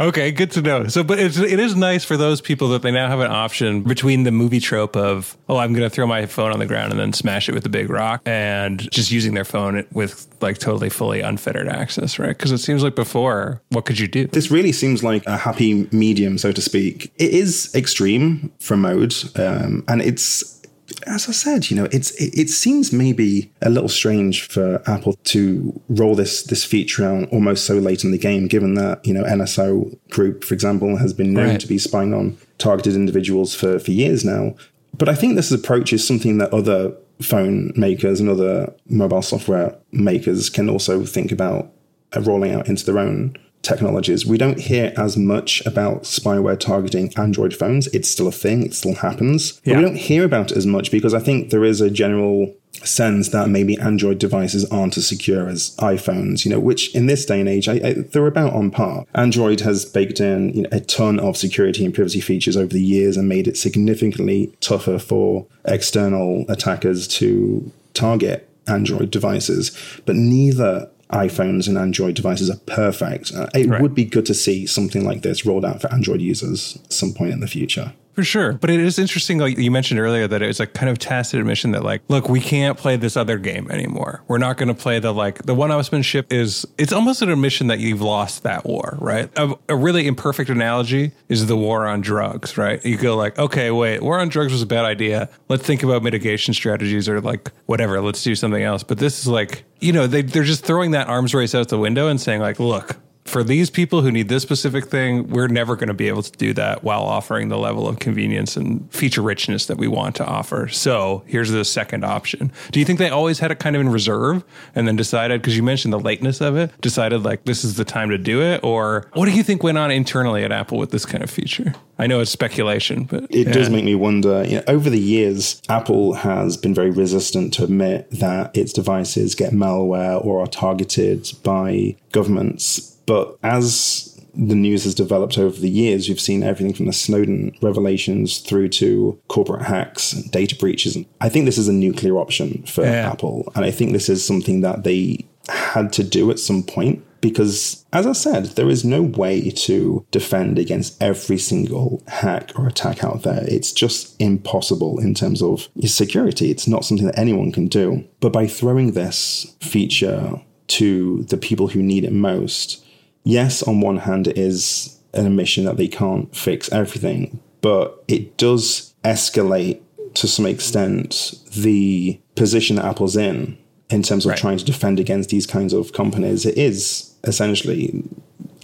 okay, 0.00 0.30
good 0.30 0.50
to 0.52 0.62
know. 0.62 0.88
So, 0.88 1.02
but 1.02 1.18
it's, 1.18 1.38
it 1.38 1.60
is 1.60 1.74
nice 1.76 2.04
for 2.04 2.16
those 2.16 2.40
people 2.40 2.68
that 2.70 2.82
they 2.82 2.90
now 2.90 3.08
have 3.08 3.20
an 3.20 3.30
option 3.30 3.82
between 3.82 4.24
the 4.24 4.32
movie 4.32 4.60
trope 4.60 4.96
of, 4.96 5.36
oh, 5.48 5.56
I'm 5.56 5.72
going 5.72 5.88
to 5.88 5.90
throw 5.90 6.06
my 6.06 6.26
phone 6.26 6.52
on 6.52 6.58
the 6.58 6.66
ground 6.66 6.92
and 6.92 7.00
then 7.00 7.12
smash 7.12 7.48
it 7.48 7.54
with 7.54 7.64
a 7.64 7.70
big 7.70 7.88
rock 7.88 8.20
and 8.26 8.90
just 8.90 9.10
using 9.10 9.34
their 9.34 9.44
phone 9.44 9.86
with 9.92 10.26
like 10.42 10.58
totally 10.58 10.90
fully 10.90 11.20
unfettered 11.20 11.68
access, 11.68 12.18
right? 12.18 12.36
Because 12.36 12.52
it 12.52 12.58
seems 12.58 12.82
like 12.82 12.97
before, 12.98 13.62
what 13.68 13.84
could 13.84 14.00
you 14.00 14.08
do? 14.08 14.26
This 14.26 14.50
really 14.50 14.72
seems 14.72 15.04
like 15.04 15.24
a 15.26 15.36
happy 15.36 15.88
medium, 15.92 16.36
so 16.36 16.50
to 16.50 16.60
speak. 16.60 17.12
It 17.16 17.30
is 17.30 17.72
extreme 17.74 18.52
from 18.58 18.80
mode, 18.80 19.14
um, 19.36 19.84
and 19.86 20.02
it's 20.02 20.58
as 21.06 21.28
I 21.28 21.32
said, 21.32 21.70
you 21.70 21.76
know, 21.76 21.86
it's 21.92 22.10
it, 22.12 22.36
it, 22.36 22.48
seems 22.48 22.92
maybe 22.92 23.52
a 23.62 23.70
little 23.70 23.88
strange 23.88 24.48
for 24.48 24.82
Apple 24.86 25.14
to 25.24 25.80
roll 25.88 26.14
this 26.14 26.42
this 26.42 26.64
feature 26.64 27.04
out 27.04 27.28
almost 27.30 27.66
so 27.66 27.74
late 27.74 28.02
in 28.04 28.10
the 28.10 28.18
game, 28.18 28.48
given 28.48 28.74
that 28.74 29.06
you 29.06 29.14
know 29.14 29.22
NSO 29.22 29.96
Group, 30.10 30.44
for 30.44 30.54
example, 30.54 30.96
has 30.96 31.12
been 31.12 31.32
known 31.32 31.50
right. 31.50 31.60
to 31.60 31.68
be 31.68 31.78
spying 31.78 32.12
on 32.12 32.36
targeted 32.58 32.94
individuals 32.94 33.54
for 33.54 33.78
for 33.78 33.92
years 33.92 34.24
now. 34.24 34.56
But 34.96 35.08
I 35.08 35.14
think 35.14 35.36
this 35.36 35.52
approach 35.52 35.92
is 35.92 36.04
something 36.04 36.38
that 36.38 36.52
other 36.52 36.96
phone 37.20 37.72
makers 37.76 38.18
and 38.18 38.28
other 38.28 38.72
mobile 38.88 39.22
software 39.22 39.76
makers 39.92 40.50
can 40.50 40.68
also 40.68 41.04
think 41.04 41.30
about 41.30 41.70
Uh, 42.16 42.20
rolling 42.22 42.52
out 42.54 42.68
into 42.68 42.86
their 42.86 42.98
own 42.98 43.36
technologies. 43.60 44.24
We 44.24 44.38
don't 44.38 44.58
hear 44.60 44.92
as 44.96 45.16
much 45.16 45.64
about 45.66 46.04
spyware 46.04 46.58
targeting 46.58 47.12
Android 47.18 47.54
phones. 47.54 47.86
It's 47.88 48.08
still 48.08 48.28
a 48.28 48.32
thing, 48.32 48.62
it 48.62 48.72
still 48.72 48.94
happens. 48.94 49.60
But 49.64 49.70
Yeah. 49.72 49.76
we 49.78 49.82
don't 49.84 49.96
hear 49.96 50.24
about 50.24 50.52
it 50.52 50.56
as 50.56 50.64
much 50.64 50.90
because 50.90 51.12
I 51.12 51.18
think 51.18 51.50
there 51.50 51.64
is 51.64 51.80
a 51.82 51.90
general 51.90 52.54
sense 52.84 53.28
that 53.30 53.50
maybe 53.50 53.76
Android 53.78 54.18
devices 54.18 54.64
aren't 54.66 54.96
as 54.96 55.06
secure 55.08 55.48
as 55.48 55.74
iPhones, 55.80 56.44
you 56.44 56.50
know, 56.50 56.60
which 56.60 56.94
in 56.94 57.06
this 57.06 57.26
day 57.26 57.40
and 57.40 57.48
age, 57.48 57.68
I, 57.68 57.74
I, 57.84 57.92
they're 58.12 58.26
about 58.28 58.52
on 58.54 58.70
par. 58.70 59.04
Android 59.14 59.60
has 59.60 59.84
baked 59.84 60.20
in 60.20 60.54
you 60.54 60.62
know, 60.62 60.68
a 60.72 60.80
ton 60.80 61.18
of 61.18 61.36
security 61.36 61.84
and 61.84 61.92
privacy 61.92 62.20
features 62.20 62.56
over 62.56 62.72
the 62.72 62.80
years 62.82 63.16
and 63.18 63.28
made 63.28 63.48
it 63.48 63.58
significantly 63.58 64.50
tougher 64.60 64.98
for 64.98 65.46
external 65.66 66.46
attackers 66.48 67.06
to 67.08 67.70
target 67.92 68.48
Android 68.66 69.10
devices. 69.10 69.72
But 70.06 70.16
neither 70.16 70.88
iPhones 71.12 71.68
and 71.68 71.78
Android 71.78 72.14
devices 72.14 72.50
are 72.50 72.58
perfect. 72.66 73.32
Uh, 73.34 73.48
it 73.54 73.66
Right. 73.68 73.80
would 73.80 73.94
be 73.94 74.04
good 74.04 74.26
to 74.26 74.34
see 74.34 74.66
something 74.66 75.04
like 75.04 75.22
this 75.22 75.46
rolled 75.46 75.64
out 75.64 75.80
for 75.80 75.92
Android 75.92 76.20
users 76.20 76.78
at 76.84 76.92
some 76.92 77.14
point 77.14 77.32
in 77.32 77.40
the 77.40 77.46
future. 77.46 77.92
For 78.18 78.24
sure. 78.24 78.54
But 78.54 78.70
it 78.70 78.80
is 78.80 78.98
interesting, 78.98 79.38
like 79.38 79.56
you 79.58 79.70
mentioned 79.70 80.00
earlier, 80.00 80.26
that 80.26 80.42
it's 80.42 80.58
a 80.58 80.66
kind 80.66 80.90
of 80.90 80.98
tacit 80.98 81.38
admission 81.38 81.70
that, 81.70 81.84
like, 81.84 82.02
look, 82.08 82.28
we 82.28 82.40
can't 82.40 82.76
play 82.76 82.96
this 82.96 83.16
other 83.16 83.38
game 83.38 83.70
anymore. 83.70 84.24
We're 84.26 84.38
not 84.38 84.56
going 84.56 84.66
to 84.66 84.74
play 84.74 84.98
the, 84.98 85.14
like, 85.14 85.44
the 85.44 85.54
one 85.54 85.70
upsmanship 85.70 86.32
is, 86.32 86.66
it's 86.78 86.92
almost 86.92 87.22
an 87.22 87.30
admission 87.30 87.68
that 87.68 87.78
you've 87.78 88.00
lost 88.00 88.42
that 88.42 88.66
war, 88.66 88.98
right? 89.00 89.30
A, 89.38 89.54
a 89.68 89.76
really 89.76 90.08
imperfect 90.08 90.50
analogy 90.50 91.12
is 91.28 91.46
the 91.46 91.56
war 91.56 91.86
on 91.86 92.00
drugs, 92.00 92.58
right? 92.58 92.84
You 92.84 92.96
go, 92.96 93.14
like, 93.14 93.38
okay, 93.38 93.70
wait, 93.70 94.02
war 94.02 94.18
on 94.18 94.30
drugs 94.30 94.50
was 94.50 94.62
a 94.62 94.66
bad 94.66 94.84
idea. 94.84 95.30
Let's 95.48 95.62
think 95.62 95.84
about 95.84 96.02
mitigation 96.02 96.54
strategies 96.54 97.08
or, 97.08 97.20
like, 97.20 97.52
whatever, 97.66 98.00
let's 98.00 98.24
do 98.24 98.34
something 98.34 98.64
else. 98.64 98.82
But 98.82 98.98
this 98.98 99.20
is 99.20 99.28
like, 99.28 99.62
you 99.78 99.92
know, 99.92 100.08
they, 100.08 100.22
they're 100.22 100.42
just 100.42 100.64
throwing 100.64 100.90
that 100.90 101.06
arms 101.06 101.34
race 101.34 101.54
out 101.54 101.68
the 101.68 101.78
window 101.78 102.08
and 102.08 102.20
saying, 102.20 102.40
like, 102.40 102.58
look, 102.58 102.96
for 103.28 103.44
these 103.44 103.70
people 103.70 104.02
who 104.02 104.10
need 104.10 104.28
this 104.28 104.42
specific 104.42 104.86
thing, 104.86 105.28
we're 105.28 105.48
never 105.48 105.76
going 105.76 105.88
to 105.88 105.94
be 105.94 106.08
able 106.08 106.22
to 106.22 106.32
do 106.32 106.52
that 106.54 106.82
while 106.82 107.02
offering 107.02 107.48
the 107.48 107.58
level 107.58 107.86
of 107.86 107.98
convenience 107.98 108.56
and 108.56 108.90
feature 108.92 109.22
richness 109.22 109.66
that 109.66 109.76
we 109.76 109.86
want 109.86 110.16
to 110.16 110.26
offer. 110.26 110.68
So 110.68 111.22
here's 111.26 111.50
the 111.50 111.64
second 111.64 112.04
option. 112.04 112.50
Do 112.72 112.80
you 112.80 112.86
think 112.86 112.98
they 112.98 113.10
always 113.10 113.38
had 113.38 113.50
it 113.50 113.58
kind 113.58 113.76
of 113.76 113.80
in 113.80 113.90
reserve 113.90 114.44
and 114.74 114.88
then 114.88 114.96
decided, 114.96 115.40
because 115.42 115.56
you 115.56 115.62
mentioned 115.62 115.92
the 115.92 116.00
lateness 116.00 116.40
of 116.40 116.56
it, 116.56 116.78
decided 116.80 117.22
like 117.22 117.44
this 117.44 117.64
is 117.64 117.76
the 117.76 117.84
time 117.84 118.08
to 118.10 118.18
do 118.18 118.42
it? 118.42 118.64
Or 118.64 119.08
what 119.12 119.26
do 119.26 119.32
you 119.32 119.42
think 119.42 119.62
went 119.62 119.78
on 119.78 119.90
internally 119.90 120.42
at 120.42 120.50
Apple 120.50 120.78
with 120.78 120.90
this 120.90 121.04
kind 121.04 121.22
of 121.22 121.30
feature? 121.30 121.74
I 121.98 122.06
know 122.06 122.20
it's 122.20 122.30
speculation, 122.30 123.04
but 123.04 123.26
It 123.28 123.52
does 123.52 123.68
make 123.70 123.84
me 123.84 123.94
wonder. 123.94 124.44
You 124.44 124.56
know, 124.56 124.62
over 124.68 124.88
the 124.88 125.00
years, 125.00 125.60
Apple 125.68 126.14
has 126.14 126.56
been 126.56 126.72
very 126.72 126.90
resistant 126.90 127.52
to 127.54 127.64
admit 127.64 128.10
that 128.12 128.56
its 128.56 128.72
devices 128.72 129.34
get 129.34 129.52
malware 129.52 130.24
or 130.24 130.40
are 130.40 130.46
targeted 130.46 131.30
by 131.42 131.96
governments. 132.12 132.94
But 133.08 133.38
as 133.42 134.14
the 134.34 134.54
news 134.54 134.84
has 134.84 134.94
developed 134.94 135.38
over 135.38 135.58
the 135.58 135.70
years, 135.70 136.08
we've 136.08 136.20
seen 136.20 136.42
everything 136.42 136.74
from 136.74 136.86
the 136.86 136.92
Snowden 136.92 137.56
revelations 137.62 138.38
through 138.38 138.68
to 138.68 139.18
corporate 139.28 139.62
hacks 139.62 140.12
and 140.12 140.30
data 140.30 140.54
breaches. 140.54 140.96
I 141.20 141.30
think 141.30 141.46
this 141.46 141.58
is 141.58 141.68
a 141.68 141.72
nuclear 141.72 142.18
option 142.18 142.62
for 142.66 142.84
Yeah. 142.84 143.10
Apple. 143.10 143.50
And 143.56 143.64
I 143.64 143.70
think 143.70 143.92
this 143.92 144.10
is 144.10 144.22
something 144.22 144.60
that 144.60 144.84
they 144.84 145.26
had 145.48 145.92
to 145.94 146.04
do 146.04 146.30
at 146.30 146.38
some 146.38 146.62
point 146.62 147.02
because, 147.22 147.84
as 147.94 148.06
I 148.06 148.12
said, 148.12 148.44
there 148.56 148.68
is 148.68 148.84
no 148.84 149.02
way 149.02 149.50
to 149.50 150.04
defend 150.10 150.58
against 150.58 151.02
every 151.02 151.38
single 151.38 152.02
hack 152.06 152.52
or 152.56 152.68
attack 152.68 153.02
out 153.02 153.22
there. 153.22 153.44
It's 153.48 153.72
just 153.72 154.14
impossible 154.20 155.00
in 155.00 155.14
terms 155.14 155.42
of 155.42 155.68
security. 155.86 156.50
It's 156.50 156.68
not 156.68 156.84
something 156.84 157.06
that 157.06 157.18
anyone 157.18 157.52
can 157.52 157.68
do. 157.68 158.04
But 158.20 158.34
by 158.34 158.46
throwing 158.46 158.92
this 158.92 159.56
feature 159.60 160.40
to 160.68 161.24
the 161.24 161.38
people 161.38 161.68
who 161.68 161.82
need 161.82 162.04
it 162.04 162.12
most, 162.12 162.84
yes, 163.28 163.62
on 163.62 163.80
one 163.80 163.98
hand, 163.98 164.26
it 164.26 164.38
is 164.38 164.98
an 165.12 165.26
admission 165.26 165.64
that 165.64 165.76
they 165.76 165.88
can't 165.88 166.34
fix 166.34 166.72
everything, 166.72 167.40
but 167.60 168.02
it 168.08 168.36
does 168.36 168.94
escalate 169.04 169.80
to 170.14 170.26
some 170.26 170.46
extent 170.46 171.34
the 171.54 172.18
position 172.34 172.76
that 172.76 172.86
Apple's 172.86 173.16
in 173.16 173.58
in 173.90 174.02
terms 174.02 174.24
of 174.24 174.30
Right. 174.30 174.38
trying 174.38 174.58
to 174.58 174.64
defend 174.64 174.98
against 174.98 175.30
these 175.30 175.46
kinds 175.46 175.72
of 175.72 175.92
companies. 175.92 176.44
It 176.46 176.56
is 176.56 177.10
essentially, 177.24 178.02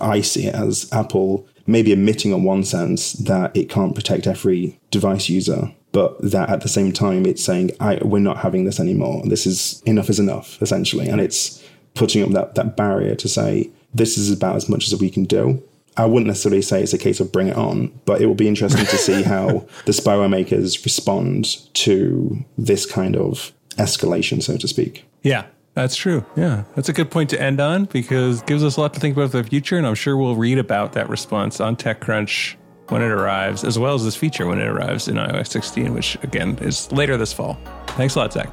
I 0.01 0.21
see 0.23 0.47
it 0.47 0.55
as 0.55 0.89
Apple 0.93 1.47
maybe 1.67 1.93
admitting 1.93 2.33
in 2.33 2.43
one 2.45 2.65
sense 2.65 3.13
that 3.15 3.57
it 3.57 3.69
can't 3.71 3.95
protect 3.95 4.27
every 4.27 4.79
device 4.91 5.29
user. 5.29 5.73
But 5.93 6.21
that 6.33 6.51
at 6.51 6.61
the 6.63 6.69
same 6.69 6.93
time, 6.93 7.25
it's 7.25 7.43
saying, 7.45 7.71
I, 7.81 7.99
we're 8.03 8.19
not 8.19 8.39
having 8.39 8.65
this 8.65 8.81
anymore. 8.81 9.23
This 9.27 9.47
is 9.47 9.83
enough 9.87 10.11
is 10.11 10.19
enough, 10.19 10.61
essentially. 10.61 11.09
And 11.09 11.21
it's 11.21 11.63
putting 11.95 12.23
up 12.25 12.31
that, 12.31 12.55
that 12.57 12.77
barrier 12.77 13.15
to 13.15 13.29
say, 13.29 13.71
this 13.95 14.19
is 14.19 14.31
about 14.31 14.57
as 14.57 14.69
much 14.69 14.93
as 14.93 15.01
we 15.01 15.11
can 15.11 15.25
do. 15.25 15.63
I 15.97 16.07
wouldn't 16.07 16.27
necessarily 16.27 16.63
say 16.63 16.83
it's 16.83 16.93
a 16.93 16.99
case 16.99 17.21
of 17.21 17.31
bring 17.31 17.49
it 17.49 17.57
on, 17.57 17.89
but 18.05 18.21
it 18.21 18.27
will 18.27 18.35
be 18.35 18.49
interesting 18.49 18.85
to 18.85 18.99
see 18.99 19.23
how 19.35 19.67
the 19.85 19.93
spyware 19.93 20.29
makers 20.29 20.83
respond 20.85 21.73
to 21.75 22.45
this 22.59 22.85
kind 22.85 23.17
of 23.17 23.53
escalation, 23.77 24.43
so 24.43 24.57
to 24.57 24.67
speak. 24.67 25.05
Yeah, 25.23 25.47
that's 25.75 25.97
true. 25.97 26.25
Yeah, 26.37 26.65
that's 26.75 26.89
a 26.89 26.93
good 26.93 27.11
point 27.11 27.31
to 27.31 27.41
end 27.41 27.61
on 27.61 27.85
because 27.87 28.41
it 28.41 28.47
gives 28.47 28.65
us 28.65 28.77
a 28.77 28.81
lot 28.81 28.95
to 28.95 29.01
think 29.01 29.17
about 29.17 29.31
for 29.31 29.43
the 29.43 29.49
future. 29.49 29.77
And 29.77 29.87
I'm 29.87 29.95
sure 29.95 30.17
we'll 30.17 30.37
read 30.37 30.59
about 30.59 30.93
that 30.95 31.09
response 31.09 31.61
on 31.61 31.77
TechCrunch 31.77 32.57
when 32.89 33.03
it 33.03 33.11
arrives, 33.11 33.65
as 33.65 33.79
well 33.79 33.95
as 33.95 34.05
this 34.05 34.17
feature 34.17 34.47
when 34.47 34.61
it 34.61 34.67
arrives 34.67 35.09
in 35.09 35.17
iOS 35.17 35.49
16, 35.49 35.95
which 35.95 36.17
again 36.23 36.59
is 36.61 36.91
later 36.93 37.17
this 37.17 37.33
fall. 37.33 37.59
Thanks 37.89 38.15
a 38.15 38.19
lot, 38.19 38.33
Zack. 38.33 38.51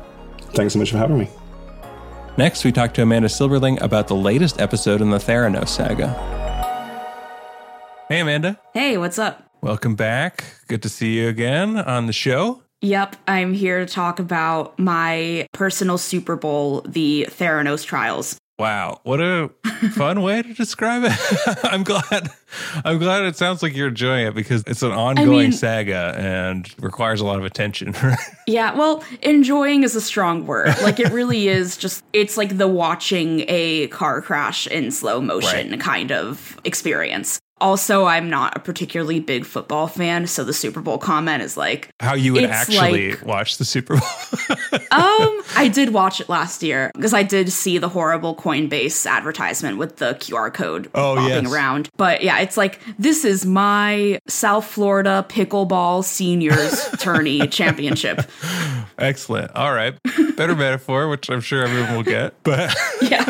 Thanks 0.53 0.73
so 0.73 0.79
much 0.79 0.91
for 0.91 0.97
having 0.97 1.17
me. 1.17 1.29
Next, 2.41 2.65
we 2.65 2.71
talk 2.71 2.95
to 2.95 3.03
Amanda 3.03 3.27
Silberling 3.27 3.79
about 3.81 4.07
the 4.07 4.15
latest 4.15 4.59
episode 4.59 4.99
in 4.99 5.11
the 5.11 5.19
Theranos 5.19 5.67
saga. 5.67 6.07
Hey, 8.09 8.21
Amanda. 8.21 8.59
Hey, 8.73 8.97
what's 8.97 9.19
up? 9.19 9.43
Welcome 9.61 9.93
back. 9.93 10.43
Good 10.67 10.81
to 10.81 10.89
see 10.89 11.19
you 11.19 11.27
again 11.27 11.77
on 11.77 12.07
the 12.07 12.13
show. 12.13 12.63
Yep, 12.81 13.15
I'm 13.27 13.53
here 13.53 13.85
to 13.85 13.85
talk 13.85 14.17
about 14.17 14.79
my 14.79 15.45
personal 15.53 15.99
Super 15.99 16.35
Bowl, 16.35 16.81
the 16.81 17.27
Theranos 17.29 17.85
trials. 17.85 18.39
Wow, 18.61 18.99
what 19.01 19.19
a 19.19 19.49
fun 19.93 20.21
way 20.21 20.43
to 20.43 20.53
describe 20.53 21.01
it. 21.03 21.13
I'm 21.63 21.81
glad. 21.83 22.29
I'm 22.85 22.99
glad 22.99 23.23
it 23.23 23.35
sounds 23.35 23.63
like 23.63 23.75
you're 23.75 23.87
enjoying 23.87 24.27
it 24.27 24.35
because 24.35 24.63
it's 24.67 24.83
an 24.83 24.91
ongoing 24.91 25.29
mean- 25.29 25.51
saga 25.51 26.13
and 26.15 26.71
requires 26.79 27.21
a 27.21 27.25
lot 27.25 27.39
of 27.39 27.45
attention. 27.45 27.95
Yeah, 28.47 28.73
well, 28.75 29.03
enjoying 29.21 29.83
is 29.83 29.95
a 29.95 30.01
strong 30.01 30.45
word. 30.45 30.67
Like, 30.81 30.99
it 30.99 31.09
really 31.11 31.47
is 31.57 31.77
just, 31.77 32.03
it's 32.11 32.35
like 32.37 32.57
the 32.57 32.67
watching 32.67 33.45
a 33.47 33.87
car 33.87 34.21
crash 34.21 34.67
in 34.67 34.91
slow 34.91 35.21
motion 35.21 35.71
Right. 35.71 35.79
kind 35.79 36.11
of 36.11 36.59
experience. 36.65 37.39
Also, 37.61 38.05
I'm 38.05 38.29
not 38.29 38.57
a 38.57 38.59
particularly 38.59 39.19
big 39.19 39.45
football 39.45 39.87
fan, 39.87 40.27
so 40.27 40.43
the 40.43 40.53
Super 40.53 40.81
Bowl 40.81 40.97
comment 40.97 41.43
is 41.43 41.55
like, 41.55 41.89
How 41.99 42.15
you 42.15 42.33
would 42.33 42.43
actually 42.45 43.11
like- 43.11 43.25
watch 43.25 43.57
the 43.57 43.65
Super 43.65 43.95
Bowl. 43.97 44.07
um, 44.91 45.41
I 45.55 45.69
did 45.71 45.93
watch 45.93 46.19
it 46.19 46.27
last 46.27 46.63
year 46.63 46.91
because 46.95 47.13
I 47.13 47.23
did 47.23 47.51
see 47.51 47.77
the 47.77 47.87
horrible 47.89 48.35
Coinbase 48.35 49.05
advertisement 49.05 49.77
with 49.77 49.97
the 49.97 50.13
QR 50.15 50.53
code 50.53 50.89
Oh, 50.95 51.15
bobbing 51.15 51.43
yes. 51.45 51.53
around. 51.53 51.89
But 51.97 52.23
yeah, 52.23 52.39
it's 52.39 52.57
like 52.57 52.79
this 52.97 53.23
is 53.23 53.45
my 53.45 54.19
South 54.27 54.65
Florida 54.65 55.25
pickleball 55.29 56.03
seniors 56.03 56.89
tourney 56.99 57.47
championship. 57.47 58.21
Excellent. 58.97 59.51
All 59.55 59.73
right. 59.73 59.95
Better 60.35 60.55
metaphor, 60.55 61.07
which 61.09 61.29
I'm 61.29 61.41
sure 61.41 61.63
everyone 61.63 61.95
will 61.95 62.03
get, 62.03 62.33
but 62.43 62.73
Yeah, 63.01 63.25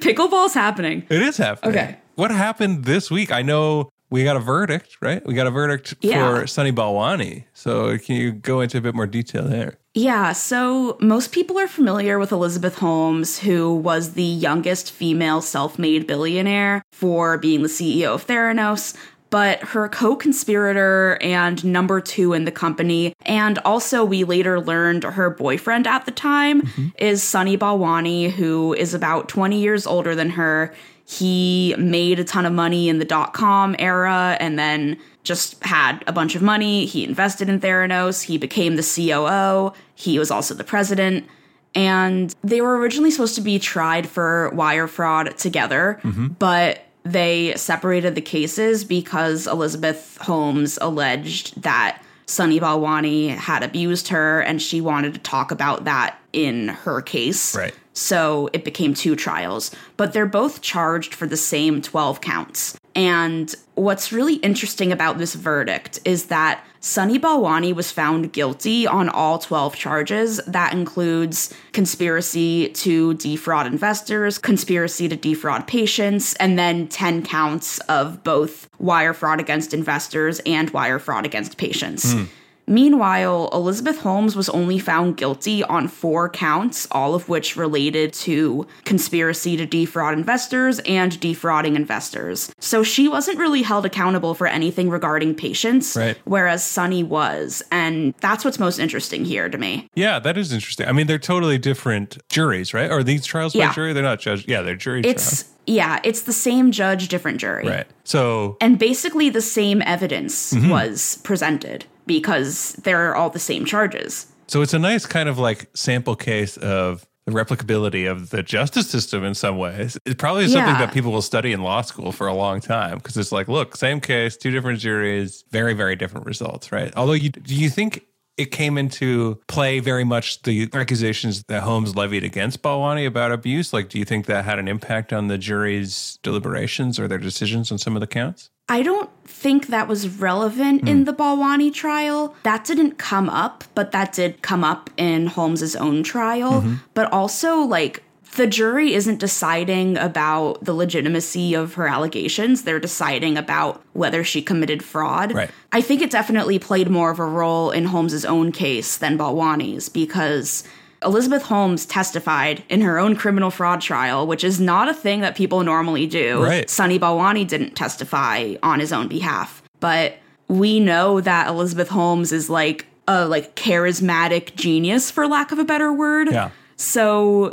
pickleball's 0.00 0.54
happening. 0.54 1.04
it 1.08 1.22
is 1.22 1.36
happening. 1.36 1.74
Okay. 1.76 1.96
What 2.18 2.32
happened 2.32 2.84
this 2.84 3.12
week? 3.12 3.30
I 3.30 3.42
know 3.42 3.92
we 4.10 4.24
got 4.24 4.34
a 4.34 4.40
verdict, 4.40 4.96
right? 5.00 5.24
We 5.24 5.34
got 5.34 5.46
a 5.46 5.52
verdict 5.52 5.94
Yeah. 6.00 6.40
for 6.40 6.48
Sunny 6.48 6.72
Balwani. 6.72 7.44
So 7.54 7.96
can 7.96 8.16
you 8.16 8.32
go 8.32 8.60
into 8.60 8.76
a 8.76 8.80
bit 8.80 8.96
more 8.96 9.06
detail 9.06 9.44
there? 9.44 9.74
Yeah, 9.94 10.32
so 10.32 10.96
most 11.00 11.30
people 11.30 11.60
are 11.60 11.68
familiar 11.68 12.18
with 12.18 12.32
Elizabeth 12.32 12.78
Holmes, 12.80 13.38
who 13.38 13.72
was 13.72 14.14
the 14.14 14.24
youngest 14.24 14.90
female 14.90 15.40
self 15.40 15.78
made 15.78 16.08
billionaire 16.08 16.82
for 16.90 17.38
being 17.38 17.62
the 17.62 17.68
CEO 17.68 18.14
of 18.14 18.26
Theranos. 18.26 18.96
But 19.30 19.60
her 19.60 19.88
co 19.88 20.16
conspirator 20.16 21.18
and 21.20 21.64
number 21.64 22.00
two 22.00 22.32
in 22.32 22.46
the 22.46 22.50
company, 22.50 23.14
and 23.26 23.60
also 23.60 24.04
we 24.04 24.24
later 24.24 24.60
learned 24.60 25.04
her 25.04 25.30
boyfriend 25.30 25.86
at 25.86 26.04
the 26.04 26.10
time, 26.10 26.62
mm-hmm. 26.62 26.88
is 26.98 27.22
Sunny 27.22 27.56
Balwani, 27.56 28.28
who 28.32 28.74
is 28.74 28.92
about 28.92 29.28
20 29.28 29.60
years 29.60 29.86
older 29.86 30.16
than 30.16 30.30
her. 30.30 30.74
He 31.10 31.74
made 31.78 32.20
a 32.20 32.24
ton 32.24 32.44
of 32.44 32.52
money 32.52 32.90
in 32.90 32.98
the 32.98 33.04
dot 33.06 33.32
com 33.32 33.74
era 33.78 34.36
and 34.40 34.58
then 34.58 34.98
just 35.22 35.62
had 35.64 36.04
a 36.06 36.12
bunch 36.12 36.34
of 36.34 36.42
money. 36.42 36.84
He 36.84 37.02
invested 37.02 37.48
in 37.48 37.60
Theranos. 37.60 38.22
He 38.24 38.36
became 38.36 38.76
the 38.76 38.82
COO. 38.82 39.72
He 39.94 40.18
was 40.18 40.30
also 40.30 40.52
the 40.52 40.64
president. 40.64 41.26
And 41.74 42.34
they 42.44 42.60
were 42.60 42.78
originally 42.78 43.10
supposed 43.10 43.34
to 43.36 43.40
be 43.40 43.58
tried 43.58 44.06
for 44.06 44.50
wire 44.50 44.86
fraud 44.86 45.36
together, 45.38 45.98
mm-hmm. 46.02 46.28
but 46.28 46.80
they 47.04 47.54
separated 47.56 48.14
the 48.14 48.20
cases 48.20 48.84
because 48.84 49.46
Elizabeth 49.46 50.18
Holmes 50.20 50.78
alleged 50.80 51.62
that 51.62 52.02
Sunny 52.26 52.60
Balwani 52.60 53.30
had 53.30 53.62
abused 53.62 54.08
her 54.08 54.40
and 54.40 54.60
she 54.60 54.82
wanted 54.82 55.14
to 55.14 55.20
talk 55.20 55.50
about 55.50 55.84
that 55.84 56.18
in 56.34 56.68
her 56.68 57.00
case. 57.00 57.56
Right. 57.56 57.74
So 57.98 58.48
it 58.52 58.64
became 58.64 58.94
two 58.94 59.16
trials. 59.16 59.70
But 59.96 60.12
they're 60.12 60.26
both 60.26 60.60
charged 60.62 61.14
for 61.14 61.26
the 61.26 61.36
same 61.36 61.82
12 61.82 62.20
counts. 62.20 62.78
And 62.94 63.54
what's 63.74 64.12
really 64.12 64.36
interesting 64.36 64.92
about 64.92 65.18
this 65.18 65.34
verdict 65.34 65.98
is 66.04 66.26
that 66.26 66.64
Sunny 66.80 67.18
Balwani 67.18 67.74
was 67.74 67.90
found 67.90 68.32
guilty 68.32 68.86
on 68.86 69.08
all 69.08 69.38
12 69.38 69.74
charges. 69.74 70.40
That 70.46 70.72
includes 70.72 71.52
conspiracy 71.72 72.68
to 72.70 73.14
defraud 73.14 73.66
investors, 73.66 74.38
conspiracy 74.38 75.08
to 75.08 75.16
defraud 75.16 75.66
patients, 75.66 76.34
and 76.34 76.58
then 76.58 76.86
10 76.88 77.24
counts 77.24 77.78
of 77.80 78.22
both 78.22 78.68
wire 78.78 79.12
fraud 79.12 79.40
against 79.40 79.74
investors 79.74 80.40
and 80.46 80.70
wire 80.70 81.00
fraud 81.00 81.26
against 81.26 81.56
patients. 81.56 82.14
Mm. 82.14 82.28
Meanwhile, 82.68 83.48
Elizabeth 83.52 83.98
Holmes 83.98 84.36
was 84.36 84.48
only 84.50 84.78
found 84.78 85.16
guilty 85.16 85.64
on 85.64 85.88
four 85.88 86.28
counts, 86.28 86.86
all 86.90 87.14
of 87.14 87.28
which 87.28 87.56
related 87.56 88.12
to 88.14 88.66
conspiracy 88.84 89.56
to 89.56 89.66
defraud 89.66 90.14
investors 90.14 90.78
and 90.80 91.18
defrauding 91.18 91.76
investors. 91.76 92.52
So 92.60 92.82
she 92.82 93.08
wasn't 93.08 93.38
really 93.38 93.62
held 93.62 93.86
accountable 93.86 94.34
for 94.34 94.46
anything 94.46 94.90
regarding 94.90 95.34
patients, 95.34 95.96
right. 95.96 96.18
whereas 96.24 96.64
Sunny 96.64 97.02
was. 97.02 97.62
And 97.72 98.14
that's 98.20 98.44
what's 98.44 98.58
most 98.58 98.78
interesting 98.78 99.24
here 99.24 99.48
to 99.48 99.56
me. 99.56 99.88
Yeah, 99.94 100.18
that 100.18 100.36
is 100.36 100.52
interesting. 100.52 100.86
I 100.86 100.92
mean, 100.92 101.06
they're 101.06 101.18
totally 101.18 101.58
different 101.58 102.18
juries, 102.28 102.74
right? 102.74 102.90
Are 102.90 103.02
these 103.02 103.24
trials 103.24 103.54
by 103.54 103.72
jury? 103.72 103.92
They're 103.92 104.02
not 104.02 104.20
judged. 104.20 104.48
Yeah, 104.48 104.62
they're 104.62 104.76
jury 104.76 105.00
it's, 105.04 105.42
trials. 105.42 105.54
Yeah, 105.66 106.00
it's 106.04 106.22
the 106.22 106.32
same 106.32 106.70
judge, 106.70 107.08
different 107.08 107.38
jury. 107.38 107.66
Right. 107.66 107.86
So. 108.04 108.56
And 108.60 108.78
basically 108.78 109.30
the 109.30 109.42
same 109.42 109.82
evidence 109.82 110.52
mm-hmm. 110.52 110.70
was 110.70 111.20
presented 111.24 111.86
because 112.08 112.72
they're 112.82 113.14
all 113.14 113.30
the 113.30 113.38
same 113.38 113.64
charges. 113.64 114.26
So 114.48 114.62
it's 114.62 114.74
a 114.74 114.78
nice 114.80 115.06
kind 115.06 115.28
of 115.28 115.38
like 115.38 115.70
sample 115.74 116.16
case 116.16 116.56
of 116.56 117.06
the 117.26 117.32
replicability 117.32 118.10
of 118.10 118.30
the 118.30 118.42
justice 118.42 118.88
system 118.88 119.22
in 119.22 119.34
some 119.34 119.58
ways. 119.58 119.98
It 120.06 120.16
probably 120.16 120.48
something 120.48 120.74
yeah. 120.74 120.86
that 120.86 120.94
people 120.94 121.12
will 121.12 121.22
study 121.22 121.52
in 121.52 121.62
law 121.62 121.82
school 121.82 122.10
for 122.10 122.26
a 122.26 122.34
long 122.34 122.60
time 122.60 122.96
because 122.96 123.16
it's 123.18 123.30
like, 123.30 123.48
look, 123.48 123.76
same 123.76 124.00
case, 124.00 124.36
two 124.36 124.50
different 124.50 124.80
juries, 124.80 125.44
very, 125.50 125.74
very 125.74 125.94
different 125.94 126.26
results, 126.26 126.72
right? 126.72 126.90
Although, 126.96 127.12
you, 127.12 127.28
do 127.28 127.54
you 127.54 127.68
think 127.68 128.07
it 128.38 128.52
came 128.52 128.78
into 128.78 129.38
play 129.48 129.80
very 129.80 130.04
much 130.04 130.42
the 130.42 130.70
accusations 130.72 131.42
that 131.48 131.64
Holmes 131.64 131.96
levied 131.96 132.24
against 132.24 132.62
Balwani 132.62 133.06
about 133.06 133.32
abuse? 133.32 133.72
Like, 133.72 133.88
do 133.88 133.98
you 133.98 134.04
think 134.04 134.26
that 134.26 134.44
had 134.44 134.58
an 134.60 134.68
impact 134.68 135.12
on 135.12 135.26
the 135.26 135.36
jury's 135.36 136.18
deliberations 136.22 136.98
or 136.98 137.08
their 137.08 137.18
decisions 137.18 137.72
on 137.72 137.78
some 137.78 137.96
of 137.96 138.00
the 138.00 138.06
counts? 138.06 138.50
I 138.68 138.82
don't 138.82 139.10
think 139.24 139.68
that 139.68 139.88
was 139.88 140.08
relevant 140.20 140.84
mm. 140.84 140.88
in 140.88 140.98
hmm. 140.98 141.04
the 141.04 141.14
Balwani 141.14 141.72
trial. 141.72 142.36
That 142.42 142.64
didn't 142.64 142.98
come 142.98 143.28
up, 143.28 143.64
but 143.74 143.92
that 143.92 144.12
did 144.12 144.42
come 144.42 144.62
up 144.62 144.90
in 144.96 145.26
Holmes's 145.26 145.74
own 145.74 146.02
trial. 146.02 146.60
Mm-hmm. 146.60 146.74
But 146.92 147.10
also, 147.12 147.60
like, 147.60 148.02
the 148.36 148.46
jury 148.46 148.94
isn't 148.94 149.18
deciding 149.18 149.96
about 149.96 150.64
the 150.64 150.74
legitimacy 150.74 151.54
of 151.54 151.74
her 151.74 151.88
allegations. 151.88 152.62
They're 152.62 152.78
deciding 152.78 153.36
about 153.36 153.82
whether 153.94 154.22
she 154.22 154.42
committed 154.42 154.82
fraud. 154.82 155.32
Right. 155.32 155.50
I 155.72 155.80
think 155.80 156.02
it 156.02 156.10
definitely 156.10 156.58
played 156.58 156.88
more 156.88 157.10
of 157.10 157.18
a 157.18 157.24
role 157.24 157.70
in 157.70 157.86
Holmes's 157.86 158.24
own 158.24 158.52
case 158.52 158.96
than 158.96 159.18
Balwani's 159.18 159.88
because 159.88 160.64
Elizabeth 161.02 161.42
Holmes 161.42 161.86
testified 161.86 162.62
in 162.68 162.80
her 162.80 162.98
own 162.98 163.16
criminal 163.16 163.50
fraud 163.50 163.80
trial, 163.80 164.26
which 164.26 164.44
is 164.44 164.60
not 164.60 164.88
a 164.88 164.94
thing 164.94 165.20
that 165.20 165.36
people 165.36 165.62
normally 165.62 166.06
do. 166.06 166.42
Right. 166.42 166.68
Sunny 166.68 166.98
Balwani 166.98 167.46
didn't 167.46 167.74
testify 167.74 168.54
on 168.62 168.80
his 168.80 168.92
own 168.92 169.08
behalf, 169.08 169.62
but 169.80 170.16
we 170.48 170.80
know 170.80 171.20
that 171.20 171.48
Elizabeth 171.48 171.88
Holmes 171.88 172.32
is 172.32 172.50
like 172.50 172.86
a 173.06 173.26
like 173.26 173.54
charismatic 173.54 174.54
genius 174.54 175.10
for 175.10 175.26
lack 175.26 175.52
of 175.52 175.58
a 175.58 175.64
better 175.64 175.92
word. 175.92 176.30
Yeah. 176.30 176.50
So 176.76 177.52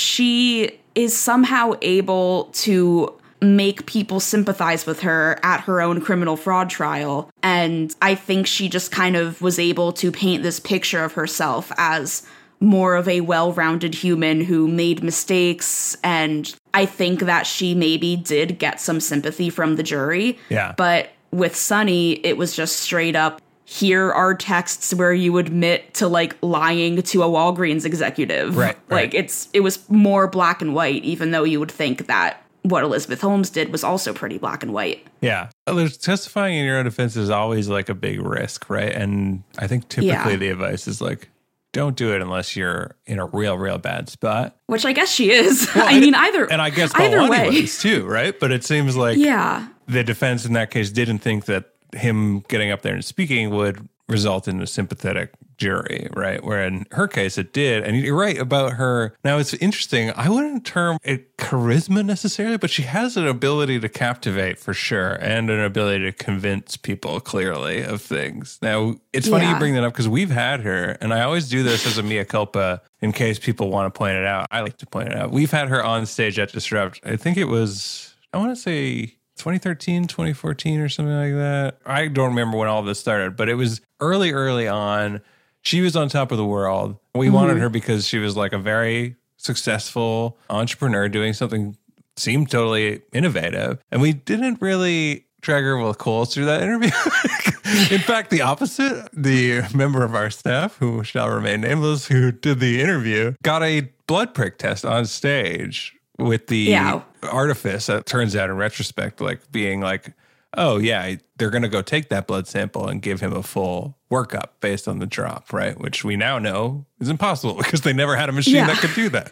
she 0.00 0.78
is 0.94 1.16
somehow 1.16 1.74
able 1.82 2.44
to 2.52 3.14
make 3.42 3.86
people 3.86 4.20
sympathize 4.20 4.86
with 4.86 5.00
her 5.00 5.38
at 5.42 5.60
her 5.62 5.80
own 5.80 6.00
criminal 6.00 6.36
fraud 6.36 6.68
trial. 6.68 7.30
And 7.42 7.94
I 8.02 8.14
think 8.14 8.46
she 8.46 8.68
just 8.68 8.90
kind 8.90 9.16
of 9.16 9.40
was 9.40 9.58
able 9.58 9.92
to 9.94 10.12
paint 10.12 10.42
this 10.42 10.60
picture 10.60 11.04
of 11.04 11.14
herself 11.14 11.72
as 11.78 12.26
more 12.60 12.94
of 12.96 13.08
a 13.08 13.22
well 13.22 13.52
rounded 13.52 13.94
human 13.94 14.42
who 14.42 14.68
made 14.68 15.02
mistakes. 15.02 15.96
And 16.04 16.54
I 16.74 16.84
think 16.84 17.20
that 17.20 17.46
she 17.46 17.74
maybe 17.74 18.16
did 18.16 18.58
get 18.58 18.80
some 18.80 19.00
sympathy 19.00 19.48
from 19.48 19.76
the 19.76 19.82
jury. 19.82 20.38
Yeah. 20.50 20.74
But 20.76 21.10
with 21.30 21.56
Sunny, 21.56 22.24
it 22.24 22.36
was 22.36 22.54
just 22.54 22.76
straight 22.76 23.16
up 23.16 23.40
here 23.70 24.12
are 24.12 24.34
texts 24.34 24.92
where 24.92 25.12
you 25.12 25.38
admit 25.38 25.94
to 25.94 26.08
like 26.08 26.36
lying 26.42 27.00
to 27.00 27.22
a 27.22 27.26
Walgreens 27.26 27.84
executive. 27.84 28.56
Right, 28.56 28.76
right. 28.88 29.02
Like 29.02 29.14
it's 29.14 29.48
it 29.52 29.60
was 29.60 29.88
more 29.88 30.26
black 30.26 30.60
and 30.60 30.74
white, 30.74 31.04
even 31.04 31.30
though 31.30 31.44
you 31.44 31.60
would 31.60 31.70
think 31.70 32.08
that 32.08 32.42
what 32.62 32.82
Elizabeth 32.82 33.20
Holmes 33.20 33.48
did 33.48 33.70
was 33.70 33.84
also 33.84 34.12
pretty 34.12 34.38
black 34.38 34.64
and 34.64 34.72
white. 34.72 35.06
Yeah. 35.20 35.50
There's 35.68 35.96
testifying 35.96 36.56
in 36.56 36.64
your 36.64 36.78
own 36.78 36.84
defense 36.84 37.14
is 37.14 37.30
always 37.30 37.68
like 37.68 37.88
a 37.88 37.94
big 37.94 38.20
risk, 38.20 38.68
right? 38.68 38.92
And 38.92 39.44
I 39.56 39.68
think 39.68 39.88
typically 39.88 40.08
yeah. 40.32 40.36
the 40.36 40.48
advice 40.48 40.88
is 40.88 41.00
like 41.00 41.28
don't 41.72 41.94
do 41.94 42.12
it 42.12 42.20
unless 42.20 42.56
you're 42.56 42.96
in 43.06 43.20
a 43.20 43.26
real, 43.26 43.56
real 43.56 43.78
bad 43.78 44.08
spot. 44.08 44.56
Which 44.66 44.84
I 44.84 44.92
guess 44.92 45.12
she 45.12 45.30
is. 45.30 45.68
Well, 45.76 45.86
I 45.88 46.00
mean, 46.00 46.16
either 46.16 46.50
and 46.50 46.60
I 46.60 46.70
guess 46.70 46.90
either 46.96 47.30
way 47.30 47.66
too, 47.66 48.04
right? 48.04 48.38
But 48.38 48.50
it 48.50 48.64
seems 48.64 48.96
like 48.96 49.16
yeah, 49.16 49.68
the 49.86 50.02
defense 50.02 50.44
in 50.44 50.54
that 50.54 50.72
case 50.72 50.90
didn't 50.90 51.20
think 51.20 51.44
that 51.44 51.66
him 51.94 52.40
getting 52.48 52.70
up 52.70 52.82
there 52.82 52.94
and 52.94 53.04
speaking 53.04 53.50
would 53.50 53.88
result 54.10 54.48
in 54.48 54.60
a 54.60 54.66
sympathetic 54.66 55.32
jury, 55.56 56.08
right? 56.14 56.42
Where 56.42 56.64
in 56.64 56.86
her 56.90 57.06
case 57.06 57.38
it 57.38 57.52
did. 57.52 57.84
And 57.84 57.96
you're 57.96 58.16
right 58.16 58.38
about 58.38 58.72
her. 58.72 59.14
Now 59.22 59.38
it's 59.38 59.54
interesting. 59.54 60.10
I 60.16 60.28
wouldn't 60.28 60.64
term 60.64 60.98
it 61.04 61.36
charisma 61.36 62.04
necessarily, 62.04 62.56
but 62.56 62.70
she 62.70 62.82
has 62.82 63.16
an 63.16 63.26
ability 63.26 63.78
to 63.80 63.88
captivate 63.88 64.58
for 64.58 64.74
sure 64.74 65.12
and 65.20 65.50
an 65.50 65.60
ability 65.60 66.04
to 66.04 66.12
convince 66.12 66.76
people 66.76 67.20
clearly 67.20 67.82
of 67.82 68.02
things. 68.02 68.58
Now 68.62 68.96
it's 69.12 69.28
funny 69.28 69.44
yeah. 69.44 69.52
you 69.52 69.58
bring 69.58 69.74
that 69.74 69.84
up 69.84 69.92
because 69.92 70.08
we've 70.08 70.30
had 70.30 70.60
her, 70.60 70.96
and 71.00 71.12
I 71.12 71.22
always 71.22 71.48
do 71.48 71.62
this 71.62 71.86
as 71.86 71.98
a 71.98 72.02
mea 72.02 72.24
culpa 72.24 72.82
in 73.00 73.12
case 73.12 73.38
people 73.38 73.70
want 73.70 73.92
to 73.92 73.96
point 73.96 74.16
it 74.16 74.24
out. 74.24 74.46
I 74.50 74.62
like 74.62 74.78
to 74.78 74.86
point 74.86 75.10
it 75.10 75.16
out. 75.16 75.30
We've 75.30 75.50
had 75.50 75.68
her 75.68 75.84
on 75.84 76.06
stage 76.06 76.38
at 76.38 76.52
Disrupt. 76.52 77.00
I 77.04 77.16
think 77.16 77.36
it 77.36 77.46
was, 77.46 78.14
I 78.32 78.38
want 78.38 78.54
to 78.54 78.60
say 78.60 79.14
2013, 79.36 80.06
2014 80.06 80.80
or 80.80 80.88
something 80.88 81.14
like 81.14 81.34
that. 81.34 81.78
I 81.86 82.08
don't 82.08 82.28
remember 82.28 82.56
when 82.56 82.68
all 82.68 82.82
this 82.82 83.00
started, 83.00 83.36
but 83.36 83.48
it 83.48 83.54
was 83.54 83.80
early, 84.00 84.32
early 84.32 84.68
on. 84.68 85.20
She 85.62 85.80
was 85.80 85.96
on 85.96 86.08
top 86.08 86.32
of 86.32 86.38
the 86.38 86.44
world. 86.44 86.98
We 87.14 87.26
mm-hmm. 87.26 87.34
wanted 87.34 87.58
her 87.58 87.68
because 87.68 88.06
she 88.06 88.18
was 88.18 88.36
like 88.36 88.52
a 88.52 88.58
very 88.58 89.16
successful 89.36 90.38
entrepreneur 90.50 91.08
doing 91.08 91.32
something 91.32 91.76
seemed 92.16 92.50
totally 92.50 93.02
innovative. 93.12 93.78
And 93.90 94.00
we 94.00 94.12
didn't 94.12 94.60
really 94.60 95.26
drag 95.40 95.64
her 95.64 95.76
with 95.78 95.98
coals 95.98 96.34
through 96.34 96.44
that 96.46 96.62
interview. 96.62 96.90
In 97.94 98.00
fact, 98.00 98.30
the 98.30 98.42
opposite, 98.42 99.08
the 99.12 99.62
member 99.74 100.04
of 100.04 100.14
our 100.14 100.30
staff, 100.30 100.76
who 100.76 101.02
shall 101.02 101.30
remain 101.30 101.62
nameless, 101.62 102.06
who 102.06 102.32
did 102.32 102.60
the 102.60 102.80
interview, 102.80 103.34
got 103.42 103.62
a 103.62 103.88
blood 104.06 104.34
prick 104.34 104.58
test 104.58 104.84
on 104.84 105.06
stage 105.06 105.96
with 106.18 106.48
the 106.48 106.58
yeah. 106.58 107.02
Artifice 107.22 107.86
that 107.86 108.06
turns 108.06 108.34
out 108.36 108.50
in 108.50 108.56
retrospect 108.56 109.20
like 109.20 109.50
being 109.52 109.80
like 109.80 110.12
oh 110.56 110.78
yeah 110.78 111.14
they're 111.36 111.50
going 111.50 111.62
to 111.62 111.68
go 111.68 111.82
take 111.82 112.08
that 112.08 112.26
blood 112.26 112.46
sample 112.46 112.88
and 112.88 113.02
give 113.02 113.20
him 113.20 113.32
a 113.32 113.42
full 113.42 113.96
workup 114.10 114.48
based 114.60 114.88
on 114.88 114.98
the 114.98 115.06
drop 115.06 115.52
right 115.52 115.78
which 115.78 116.04
we 116.04 116.16
now 116.16 116.38
know 116.38 116.84
is 116.98 117.08
impossible 117.08 117.54
because 117.58 117.82
they 117.82 117.92
never 117.92 118.16
had 118.16 118.28
a 118.28 118.32
machine 118.32 118.56
yeah. 118.56 118.66
that 118.66 118.78
could 118.78 118.94
do 118.94 119.08
that 119.08 119.30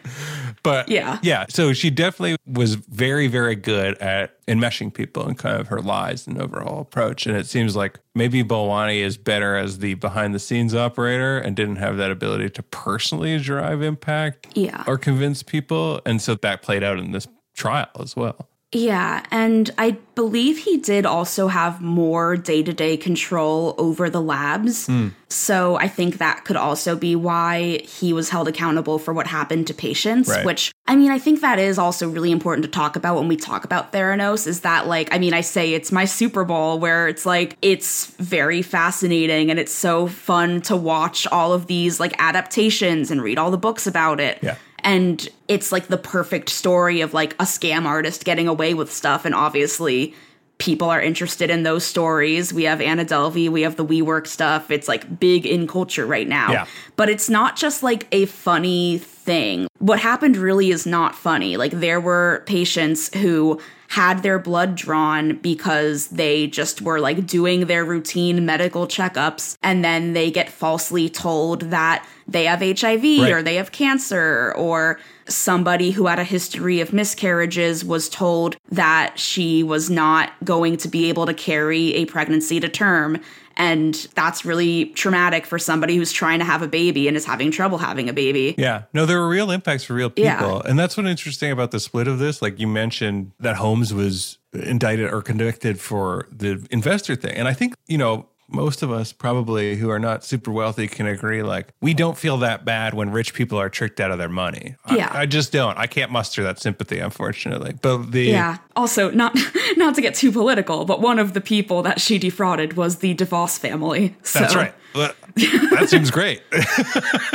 but 0.63 0.89
yeah, 0.89 1.19
yeah. 1.21 1.45
So 1.49 1.73
she 1.73 1.89
definitely 1.89 2.37
was 2.45 2.75
very, 2.75 3.27
very 3.27 3.55
good 3.55 3.97
at 3.99 4.45
enmeshing 4.47 4.93
people 4.93 5.25
and 5.25 5.37
kind 5.37 5.59
of 5.59 5.67
her 5.67 5.81
lies 5.81 6.27
and 6.27 6.41
overall 6.41 6.81
approach. 6.81 7.25
And 7.25 7.35
it 7.35 7.47
seems 7.47 7.75
like 7.75 7.99
maybe 8.15 8.43
Balwani 8.43 9.01
is 9.01 9.17
better 9.17 9.55
as 9.55 9.79
the 9.79 9.93
behind 9.95 10.35
the 10.35 10.39
scenes 10.39 10.75
operator 10.75 11.37
and 11.37 11.55
didn't 11.55 11.77
have 11.77 11.97
that 11.97 12.11
ability 12.11 12.49
to 12.51 12.63
personally 12.63 13.37
drive 13.39 13.81
impact, 13.81 14.47
yeah, 14.55 14.83
or 14.87 14.97
convince 14.97 15.43
people. 15.43 16.01
And 16.05 16.21
so 16.21 16.35
that 16.35 16.61
played 16.61 16.83
out 16.83 16.99
in 16.99 17.11
this 17.11 17.27
trial 17.59 17.89
as 17.99 18.15
well. 18.15 18.49
Yeah, 18.71 19.25
and 19.31 19.71
I 19.79 19.97
believe 20.13 20.59
he 20.59 20.77
did 20.77 21.03
also 21.03 21.47
have 21.47 21.81
more 21.81 22.37
day 22.37 22.61
to 22.61 22.71
day 22.71 22.97
control 22.97 23.73
over 23.79 24.11
the 24.11 24.21
labs. 24.21 24.87
Mm. 24.87 25.13
So 25.27 25.75
I 25.77 25.87
think 25.87 26.19
that 26.19 26.45
could 26.45 26.55
also 26.55 26.95
be 26.95 27.15
why 27.15 27.79
he 27.79 28.13
was 28.13 28.29
held 28.29 28.47
accountable 28.47 28.99
for 28.99 29.11
what 29.11 29.25
happened 29.25 29.65
to 29.67 29.73
patients, 29.73 30.29
right. 30.29 30.45
which 30.45 30.71
I 30.85 30.95
mean, 30.95 31.09
I 31.09 31.17
think 31.17 31.41
that 31.41 31.57
is 31.57 31.79
also 31.79 32.07
really 32.07 32.31
important 32.31 32.63
to 32.63 32.69
talk 32.69 32.95
about 32.95 33.17
when 33.17 33.27
we 33.27 33.37
talk 33.37 33.65
about 33.65 33.91
Theranos 33.91 34.45
is 34.45 34.61
that, 34.61 34.85
like, 34.85 35.11
I 35.11 35.17
mean, 35.17 35.33
I 35.33 35.41
say 35.41 35.73
it's 35.73 35.91
my 35.91 36.05
Super 36.05 36.43
Bowl 36.43 36.79
where 36.79 37.07
it's 37.07 37.25
like, 37.25 37.57
it's 37.63 38.05
very 38.17 38.61
fascinating 38.61 39.49
and 39.49 39.59
it's 39.59 39.73
so 39.73 40.05
fun 40.05 40.61
to 40.63 40.75
watch 40.77 41.25
all 41.27 41.53
of 41.53 41.65
these 41.65 41.99
like 41.99 42.13
adaptations 42.19 43.09
and 43.09 43.19
read 43.23 43.39
all 43.39 43.49
the 43.49 43.57
books 43.57 43.87
about 43.87 44.19
it. 44.19 44.37
Yeah 44.43 44.57
and 44.89 45.29
it's 45.47 45.71
like 45.71 45.85
the 45.85 45.99
perfect 45.99 46.49
story 46.49 47.01
of 47.01 47.13
like 47.13 47.33
a 47.33 47.43
scam 47.43 47.85
artist 47.85 48.25
getting 48.25 48.47
away 48.47 48.73
with 48.73 48.91
stuff 48.91 49.23
and 49.23 49.35
obviously 49.35 50.15
people 50.59 50.89
are 50.89 51.01
interested 51.01 51.49
in 51.49 51.63
those 51.63 51.85
stories. 51.85 52.53
We 52.53 52.63
have 52.65 52.81
Anna 52.81 53.05
Delvey, 53.05 53.49
we 53.49 53.61
have 53.61 53.77
the 53.77 53.85
WeWork 53.85 54.27
stuff. 54.27 54.69
It's 54.69 54.87
like 54.87 55.19
big 55.19 55.45
in 55.45 55.65
culture 55.67 56.05
right 56.05 56.27
now. 56.27 56.51
Yeah. 56.51 56.65
But 56.97 57.09
it's 57.09 57.29
not 57.29 57.55
just 57.55 57.81
like 57.81 58.07
a 58.11 58.25
funny 58.25 58.97
thing. 58.99 59.67
What 59.79 59.99
happened 59.99 60.35
really 60.37 60.69
is 60.69 60.85
not 60.85 61.15
funny. 61.15 61.55
Like 61.57 61.71
there 61.71 62.01
were 62.01 62.43
patients 62.45 63.13
who 63.15 63.59
had 63.87 64.21
their 64.21 64.37
blood 64.37 64.75
drawn 64.75 65.37
because 65.37 66.09
they 66.09 66.45
just 66.45 66.81
were 66.81 66.99
like 66.99 67.25
doing 67.25 67.65
their 67.65 67.83
routine 67.83 68.45
medical 68.45 68.85
checkups 68.85 69.57
and 69.63 69.83
then 69.83 70.13
they 70.13 70.29
get 70.29 70.47
falsely 70.49 71.09
told 71.09 71.61
that 71.71 72.05
they 72.27 72.45
have 72.45 72.59
HIV 72.59 73.01
Right. 73.03 73.31
or 73.31 73.41
they 73.41 73.55
have 73.55 73.71
cancer 73.71 74.53
or 74.55 74.99
somebody 75.29 75.91
who 75.91 76.07
had 76.07 76.19
a 76.19 76.23
history 76.23 76.81
of 76.81 76.93
miscarriages 76.93 77.85
was 77.85 78.09
told 78.09 78.57
that 78.71 79.17
she 79.17 79.63
was 79.63 79.89
not 79.89 80.31
going 80.43 80.77
to 80.77 80.87
be 80.87 81.09
able 81.09 81.25
to 81.25 81.33
carry 81.33 81.93
a 81.95 82.05
pregnancy 82.05 82.59
to 82.59 82.69
term 82.69 83.19
and 83.59 83.93
that's 84.15 84.45
really 84.45 84.85
traumatic 84.85 85.45
for 85.45 85.59
somebody 85.59 85.97
who's 85.97 86.13
trying 86.13 86.39
to 86.39 86.45
have 86.45 86.61
a 86.61 86.67
baby 86.67 87.09
and 87.09 87.17
is 87.17 87.25
having 87.25 87.51
trouble 87.51 87.77
having 87.77 88.07
a 88.07 88.13
baby. 88.13 88.55
Yeah. 88.57 88.83
No, 88.93 89.05
there 89.05 89.19
were 89.19 89.27
real 89.27 89.51
impacts 89.51 89.83
for 89.83 89.93
real 89.93 90.09
people. 90.09 90.29
Yeah. 90.29 90.61
And 90.63 90.79
that's 90.79 90.95
what's 90.95 91.09
interesting 91.09 91.51
about 91.51 91.71
the 91.71 91.79
split 91.81 92.07
of 92.07 92.19
this. 92.19 92.41
Like 92.41 92.57
you 92.57 92.67
mentioned 92.67 93.33
that 93.41 93.57
Holmes 93.57 93.93
was 93.93 94.37
indicted 94.53 95.11
or 95.11 95.21
convicted 95.21 95.77
for 95.77 96.29
the 96.31 96.65
investor 96.71 97.17
thing. 97.17 97.35
And 97.35 97.49
I 97.49 97.53
think, 97.53 97.75
you 97.87 97.97
know, 97.97 98.29
most 98.51 98.81
of 98.83 98.91
us 98.91 99.11
probably 99.13 99.75
who 99.75 99.89
are 99.89 99.99
not 99.99 100.23
super 100.23 100.51
wealthy 100.51 100.87
can 100.87 101.05
agree 101.05 101.43
like 101.43 101.67
we 101.81 101.93
don't 101.93 102.17
feel 102.17 102.37
that 102.37 102.65
bad 102.65 102.93
when 102.93 103.11
rich 103.11 103.33
people 103.33 103.59
are 103.59 103.69
tricked 103.69 103.99
out 103.99 104.11
of 104.11 104.17
their 104.17 104.29
money. 104.29 104.75
I- 104.85 104.95
Yeah. 104.95 105.09
I, 105.13 105.25
just 105.25 105.51
don't. 105.51 105.77
I 105.77 105.87
can't 105.87 106.11
muster 106.11 106.43
that 106.43 106.59
sympathy, 106.59 106.99
unfortunately. 106.99 107.75
But 107.81 108.11
the 108.11 108.23
Yeah. 108.23 108.57
Also, 108.75 109.11
not 109.11 109.37
not 109.77 109.95
to 109.95 110.01
get 110.01 110.15
too 110.15 110.31
political, 110.31 110.85
but 110.85 111.01
one 111.01 111.19
of 111.19 111.33
the 111.33 111.41
people 111.41 111.81
that 111.83 112.01
she 112.01 112.17
defrauded 112.17 112.73
was 112.73 112.97
the 112.97 113.13
DeVos 113.15 113.59
family. 113.59 114.15
So, 114.23 114.39
that's 114.39 114.55
right. 114.55 114.73
But 114.93 115.15
that 115.35 115.85
seems 115.89 116.11
great. 116.11 116.41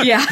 Yeah. 0.03 0.23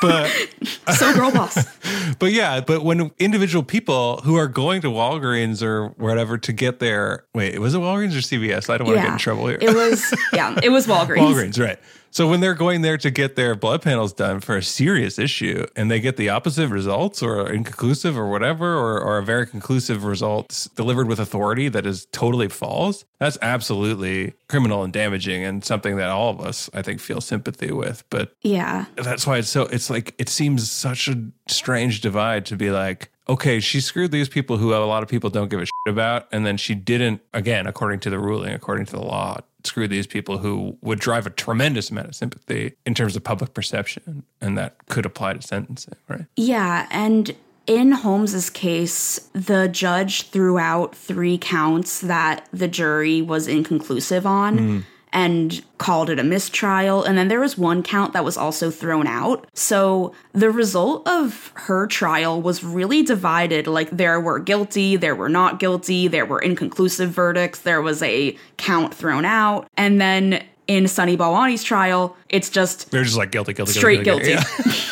but 0.00 0.28
so 0.96 1.14
girl 1.14 1.30
boss. 1.32 1.58
But 2.18 2.32
yeah, 2.32 2.60
but 2.60 2.82
when 2.84 3.10
individual 3.18 3.62
people 3.62 4.18
who 4.24 4.36
are 4.36 4.48
going 4.48 4.80
to 4.82 4.88
Walgreens 4.88 5.62
or 5.62 5.88
whatever 5.90 6.36
to 6.38 6.52
get 6.52 6.78
their 6.78 7.24
wait, 7.34 7.58
was 7.58 7.74
it 7.74 7.78
Walgreens 7.78 8.12
or 8.12 8.18
CVS? 8.20 8.68
I 8.68 8.76
don't 8.78 8.86
want 8.88 8.96
to 8.98 9.02
Yeah. 9.02 9.06
get 9.06 9.12
in 9.14 9.18
trouble 9.18 9.46
here. 9.46 9.58
It 9.60 9.74
was 9.74 10.12
yeah. 10.32 10.58
It 10.62 10.68
was 10.70 10.86
Walgreens. 10.86 11.18
Walgreens, 11.18 11.64
right. 11.64 11.78
So 12.12 12.28
when 12.28 12.40
they're 12.40 12.52
going 12.54 12.82
there 12.82 12.98
to 12.98 13.10
get 13.10 13.36
their 13.36 13.54
blood 13.54 13.80
panels 13.80 14.12
done 14.12 14.40
for 14.40 14.56
a 14.58 14.62
serious 14.62 15.18
issue 15.18 15.66
and 15.74 15.90
they 15.90 15.98
get 15.98 16.18
the 16.18 16.28
opposite 16.28 16.68
results 16.68 17.22
or 17.22 17.50
inconclusive 17.50 18.18
or 18.18 18.28
whatever, 18.28 18.76
or, 18.76 19.00
or 19.00 19.16
a 19.16 19.22
very 19.24 19.46
conclusive 19.46 20.04
result 20.04 20.68
delivered 20.76 21.08
with 21.08 21.18
authority 21.18 21.70
that 21.70 21.86
is 21.86 22.06
totally 22.12 22.48
false, 22.48 23.06
that's 23.18 23.38
absolutely 23.40 24.34
criminal 24.48 24.84
and 24.84 24.92
damaging 24.92 25.42
and 25.42 25.64
something 25.64 25.96
that 25.96 26.10
all 26.10 26.28
of 26.28 26.38
us, 26.40 26.68
I 26.74 26.82
think, 26.82 27.00
feel 27.00 27.22
sympathy 27.22 27.72
with. 27.72 28.04
But 28.10 28.34
Yeah. 28.42 28.84
that's 28.96 29.26
why 29.26 29.38
it's 29.38 29.48
so 29.48 29.62
it's 29.62 29.88
like 29.88 30.14
it 30.18 30.28
seems 30.28 30.70
such 30.70 31.08
a 31.08 31.16
strange 31.48 32.02
divide 32.02 32.44
to 32.46 32.56
be 32.56 32.70
like 32.70 33.10
okay 33.28 33.60
she 33.60 33.80
screwed 33.80 34.10
these 34.10 34.28
people 34.28 34.56
who 34.56 34.74
a 34.74 34.84
lot 34.84 35.02
of 35.02 35.08
people 35.08 35.30
don't 35.30 35.48
give 35.48 35.60
a 35.60 35.64
shit 35.64 35.72
about 35.86 36.26
and 36.32 36.44
then 36.44 36.56
she 36.56 36.74
didn't 36.74 37.20
again 37.32 37.66
according 37.66 38.00
to 38.00 38.10
the 38.10 38.18
ruling 38.18 38.52
according 38.52 38.84
to 38.84 38.92
the 38.92 39.00
law 39.00 39.36
screw 39.64 39.88
these 39.88 40.06
people 40.06 40.38
who 40.38 40.76
would 40.82 40.98
drive 40.98 41.26
a 41.26 41.30
tremendous 41.30 41.90
amount 41.90 42.08
of 42.08 42.14
sympathy 42.14 42.74
in 42.86 42.94
terms 42.94 43.16
of 43.16 43.24
public 43.24 43.54
perception 43.54 44.24
and 44.40 44.58
that 44.58 44.76
could 44.88 45.06
apply 45.06 45.34
to 45.34 45.42
sentencing 45.42 45.94
right? 46.08 46.26
Yeah, 46.36 46.86
and 46.90 47.34
in 47.66 47.92
Holmes's 47.92 48.50
case, 48.50 49.30
the 49.32 49.68
judge 49.68 50.28
threw 50.30 50.58
out 50.58 50.94
three 50.94 51.38
counts 51.38 52.00
that 52.00 52.48
the 52.52 52.68
jury 52.68 53.22
was 53.22 53.46
inconclusive 53.46 54.26
on 54.26 54.58
hmm. 54.58 54.80
And 55.12 55.62
called 55.78 56.10
it 56.10 56.18
a 56.18 56.24
mistrial. 56.24 57.04
And 57.04 57.18
then 57.18 57.28
there 57.28 57.40
was 57.40 57.58
one 57.58 57.82
count 57.82 58.12
that 58.12 58.24
was 58.24 58.36
also 58.36 58.70
thrown 58.70 59.06
out. 59.06 59.46
So 59.54 60.14
the 60.32 60.50
result 60.50 61.06
of 61.06 61.52
her 61.54 61.86
trial 61.86 62.40
was 62.40 62.64
really 62.64 63.02
divided. 63.02 63.66
Like 63.66 63.90
there 63.90 64.20
were 64.20 64.38
guilty, 64.38 64.96
there 64.96 65.14
were 65.14 65.28
not 65.28 65.58
guilty, 65.58 66.08
there 66.08 66.26
were 66.26 66.38
inconclusive 66.40 67.10
verdicts, 67.10 67.60
there 67.60 67.82
was 67.82 68.02
a 68.02 68.36
count 68.56 68.94
thrown 68.94 69.24
out. 69.24 69.68
And 69.76 70.00
then 70.00 70.44
in 70.66 70.88
Sunny 70.88 71.16
Balwani's 71.16 71.62
trial, 71.62 72.16
it's 72.28 72.48
just 72.48 72.90
they're 72.90 73.04
just 73.04 73.16
like 73.16 73.30
guilty 73.30 73.52
guilty 73.52 73.72
straight 73.72 74.04
guilty, 74.04 74.34
guilty. 74.34 74.42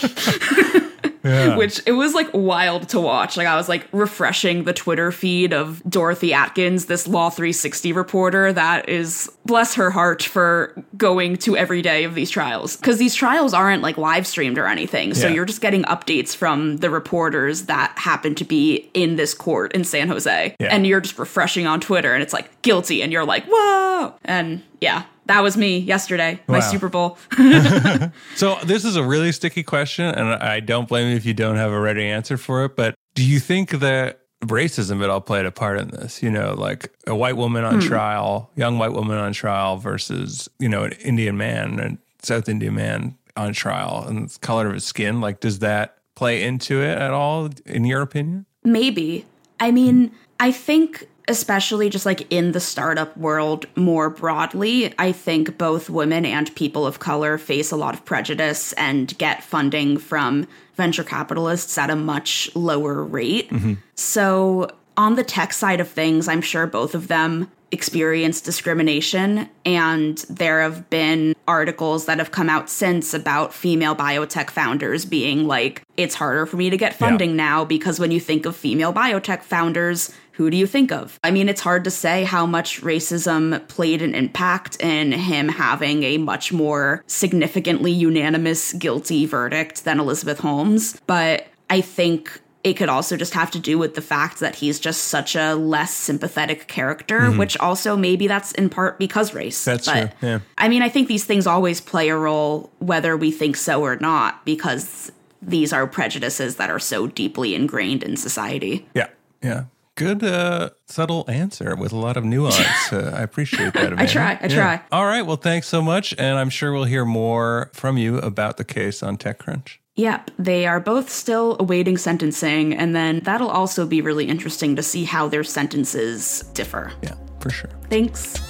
Yeah. 0.03 0.71
which 1.23 1.81
it 1.87 1.93
was 1.93 2.15
like 2.15 2.29
wild 2.33 2.89
to 2.91 3.01
watch. 3.01 3.37
Like 3.37 3.47
I 3.47 3.57
was 3.57 3.69
like 3.69 3.87
refreshing 3.93 4.65
the 4.65 4.73
Twitter 4.73 5.13
feed 5.13 5.53
of 5.53 5.83
Dorothy 5.89 6.33
Atkins, 6.33 6.87
this 6.87 7.07
Law 7.07 7.31
360 7.31 7.93
reporter 7.93 8.53
that 8.53 8.89
is 8.89 9.31
bless 9.47 9.75
her 9.75 9.91
heart 9.91 10.23
for 10.23 10.75
going 10.97 11.37
to 11.39 11.57
every 11.57 11.83
day 11.83 12.05
of 12.05 12.15
these 12.15 12.31
trials 12.31 12.77
because 12.77 12.99
these 12.99 13.15
trials 13.15 13.53
aren't 13.55 13.83
like 13.83 13.97
live 13.99 14.27
streamed 14.27 14.59
or 14.59 14.67
anything. 14.67 15.15
So 15.15 15.27
Yeah. 15.29 15.35
you're 15.35 15.45
just 15.45 15.61
getting 15.61 15.83
updates 15.85 16.35
from 16.37 16.79
the 16.79 16.91
reporters 16.91 17.63
that 17.67 17.93
happen 17.97 18.35
to 18.37 18.45
be 18.45 18.89
in 18.95 19.17
this 19.17 19.35
court 19.35 19.73
in 19.73 19.85
San 19.85 20.09
Jose. 20.09 20.55
Yeah. 20.59 20.67
And 20.71 20.87
you're 20.87 21.01
just 21.01 21.19
refreshing 21.19 21.67
on 21.67 21.81
Twitter 21.81 22.15
and 22.15 22.23
it's 22.23 22.33
like 22.33 22.63
guilty 22.63 23.03
and 23.03 23.13
you're 23.13 23.25
like, 23.25 23.45
"Whoa." 23.47 24.15
And 24.25 24.63
yeah, 24.81 25.03
that 25.31 25.45
was 25.45 25.57
me 25.57 25.79
yesterday, 25.79 26.41
my 26.49 26.59
Wow. 26.59 26.71
Super 26.71 26.89
Bowl. 26.89 27.17
So 28.35 28.57
this 28.65 28.85
is 28.85 28.97
a 28.97 29.05
really 29.05 29.33
sticky 29.33 29.63
question, 29.63 30.07
and 30.07 30.29
I 30.29 30.61
don't 30.61 30.89
blame 30.89 31.11
you 31.11 31.17
if 31.17 31.25
you 31.25 31.35
don't 31.35 31.57
have 31.57 31.71
a 31.71 31.79
ready 31.79 32.05
answer 32.05 32.37
for 32.37 32.65
it. 32.65 32.75
But 32.75 32.95
do 33.15 33.25
you 33.25 33.39
think 33.39 33.71
that 33.71 34.23
racism 34.45 35.03
at 35.05 35.11
all 35.11 35.21
played 35.21 35.47
a 35.47 35.53
part 35.53 35.79
in 35.79 35.89
this? 35.89 36.23
You 36.23 36.31
know, 36.31 36.55
like 36.55 36.93
a 37.07 37.15
white 37.15 37.37
woman 37.37 37.65
on 37.65 37.75
hmm. 37.75 37.81
trial, 37.81 38.51
young 38.57 38.79
white 38.79 38.93
woman 38.93 39.19
on 39.19 39.33
trial 39.33 39.77
versus 39.77 40.49
you 40.59 40.69
know 40.69 40.85
an 40.85 40.93
Indian 40.93 41.37
man 41.37 41.79
and 41.79 41.99
South 42.23 42.49
Indian 42.49 42.75
man 42.75 43.17
on 43.37 43.53
trial, 43.53 44.05
and 44.09 44.29
the 44.29 44.39
color 44.41 44.67
of 44.67 44.75
his 44.75 44.85
skin. 44.85 45.21
Like, 45.21 45.41
does 45.41 45.61
that 45.61 45.99
play 46.17 46.43
into 46.43 46.83
it 46.83 46.99
at 46.99 47.13
all, 47.13 47.51
in 47.67 47.85
your 47.85 48.03
opinion? 48.03 48.47
Maybe. 48.65 49.27
I 49.61 49.71
mean, 49.71 50.11
I 50.41 50.51
think 50.51 51.07
especially 51.31 51.89
just 51.89 52.05
like 52.05 52.31
in 52.31 52.53
the 52.53 52.61
startup 52.61 53.17
world 53.17 53.65
more 53.77 54.11
broadly, 54.11 54.93
I 54.99 55.13
think 55.13 55.57
both 55.57 55.89
women 55.89 56.27
and 56.27 56.55
people 56.57 56.85
of 56.85 56.99
color 56.99 57.39
face 57.39 57.71
a 57.71 57.77
lot 57.77 57.95
of 57.95 58.05
prejudice 58.05 58.73
and 58.75 59.17
get 59.17 59.45
funding 59.45 59.97
from 59.97 60.49
venture 60.75 61.05
capitalists 61.05 61.79
at 61.79 61.89
a 61.89 61.97
much 61.97 62.55
lower 62.57 63.05
rate. 63.05 63.49
Mm-hmm. 63.51 63.75
So, 63.95 64.71
on 64.97 65.15
the 65.15 65.25
tech 65.25 65.53
side 65.53 65.81
of 65.81 65.89
things, 65.89 66.29
I'm 66.29 66.43
sure 66.43 66.67
both 66.67 66.95
of 66.95 67.09
them 67.09 67.51
experience 67.73 68.41
discrimination 68.41 69.49
and 69.65 70.19
there 70.29 70.61
have 70.61 70.91
been 70.91 71.35
articles 71.47 72.07
that 72.07 72.19
have 72.19 72.33
come 72.33 72.49
out 72.49 72.69
since 72.69 73.15
about 73.15 73.55
female 73.55 73.95
biotech 73.95 74.51
founders 74.51 75.05
being 75.05 75.47
like 75.47 75.83
it's 75.97 76.15
harder 76.15 76.47
for 76.47 76.57
me 76.57 76.69
to 76.71 76.77
get 76.77 76.95
funding 76.95 77.37
now 77.37 77.65
because 77.65 78.01
when 78.01 78.11
you 78.11 78.19
think 78.19 78.45
of 78.45 78.57
female 78.57 78.93
biotech 78.93 79.43
founders 79.43 80.13
who 80.41 80.49
do 80.49 80.57
you 80.57 80.67
think 80.67 80.91
of? 80.91 81.21
I 81.23 81.31
mean, 81.33 81.51
it's 81.51 81.61
hard 81.61 81.85
to 81.85 81.91
say 81.91 82.25
how 82.25 82.47
much 82.47 82.81
racism 82.81 83.69
played 83.69 84.01
an 84.01 84.15
impact 84.15 84.81
in 84.81 85.13
him 85.13 85.51
having 85.51 86.03
a 86.03 86.17
much 86.17 86.51
more 86.51 87.05
significantly 87.07 87.93
unanimous 87.93 88.73
guilty 88.73 89.27
verdict 89.27 89.85
than 89.85 90.01
Elizabeth 90.01 90.39
Holmes, 90.39 90.99
but 91.07 91.47
I 91.69 91.83
think 91.83 92.41
it 92.63 92.75
could 92.75 92.89
also 92.89 93.17
just 93.17 93.33
have 93.35 93.51
to 93.53 93.59
do 93.59 93.79
with 93.79 93.95
the 93.95 94.03
fact 94.03 94.41
that 94.41 94.57
he's 94.57 94.79
just 94.79 95.05
such 95.05 95.35
a 95.35 95.55
less 95.55 95.95
sympathetic 95.95 96.69
character, 96.69 97.31
which 97.33 97.57
also 97.59 97.97
maybe 97.97 98.27
that's 98.27 98.53
in 98.53 98.69
part 98.69 98.99
because 98.99 99.33
race. 99.33 99.65
That's 99.65 99.87
but, 99.87 100.19
true, 100.21 100.29
yeah. 100.29 100.39
I 100.59 100.69
mean, 100.69 100.83
I 100.83 100.91
think 100.91 101.09
these 101.09 101.25
things 101.25 101.47
always 101.47 101.81
play 101.81 102.11
a 102.11 102.17
role 102.17 102.71
whether 102.79 103.17
we 103.17 103.31
think 103.31 103.57
so 103.57 103.83
or 103.83 103.97
not, 103.97 104.45
because 104.45 105.11
these 105.41 105.73
are 105.73 105.87
prejudices 105.87 106.57
that 106.57 106.69
are 106.69 106.79
so 106.79 107.07
deeply 107.07 107.55
ingrained 107.55 108.03
in 108.03 108.17
society. 108.17 108.87
Yeah, 108.95 109.09
yeah. 109.43 109.65
Good, 109.95 110.23
uh, 110.23 110.71
subtle 110.87 111.25
answer 111.29 111.77
with 111.77 111.93
a 111.93 111.97
lot 111.97 112.17
of 112.17 112.25
nuance. 112.25 112.57
uh, 112.93 113.13
I 113.15 113.23
appreciate 113.23 113.73
that. 113.75 113.87
Amanda. 113.93 114.03
I 114.03 114.07
try, 114.07 114.39
I 114.41 114.49
try. 114.49 114.83
All 114.93 115.05
right. 115.05 115.23
Well, 115.23 115.37
thanks 115.37 115.67
so 115.67 115.83
much, 115.83 116.15
and 116.19 116.39
I'm 116.39 116.51
sure 116.51 116.73
we'll 116.73 116.85
hear 116.85 117.05
more 117.05 117.71
from 117.75 117.99
you 117.99 118.19
about 118.19 118.57
the 118.57 118.65
case 118.65 119.03
on 119.03 119.19
TechCrunch. 119.19 119.80
Yep, 119.97 120.31
they 120.39 120.67
are 120.67 120.81
both 120.81 121.11
still 121.11 121.57
awaiting 121.61 121.99
sentencing, 121.99 122.75
and 122.75 122.95
then 122.95 123.21
that'll 123.21 123.51
also 123.51 123.87
be 123.87 124.01
really 124.01 124.27
interesting 124.27 124.77
to 124.77 124.83
see 124.83 125.05
how 125.05 125.29
their 125.29 125.45
sentences 125.45 126.43
differ. 126.55 126.93
Yeah, 127.03 127.15
for 127.41 127.51
sure. 127.51 127.71
Thanks. 127.89 128.50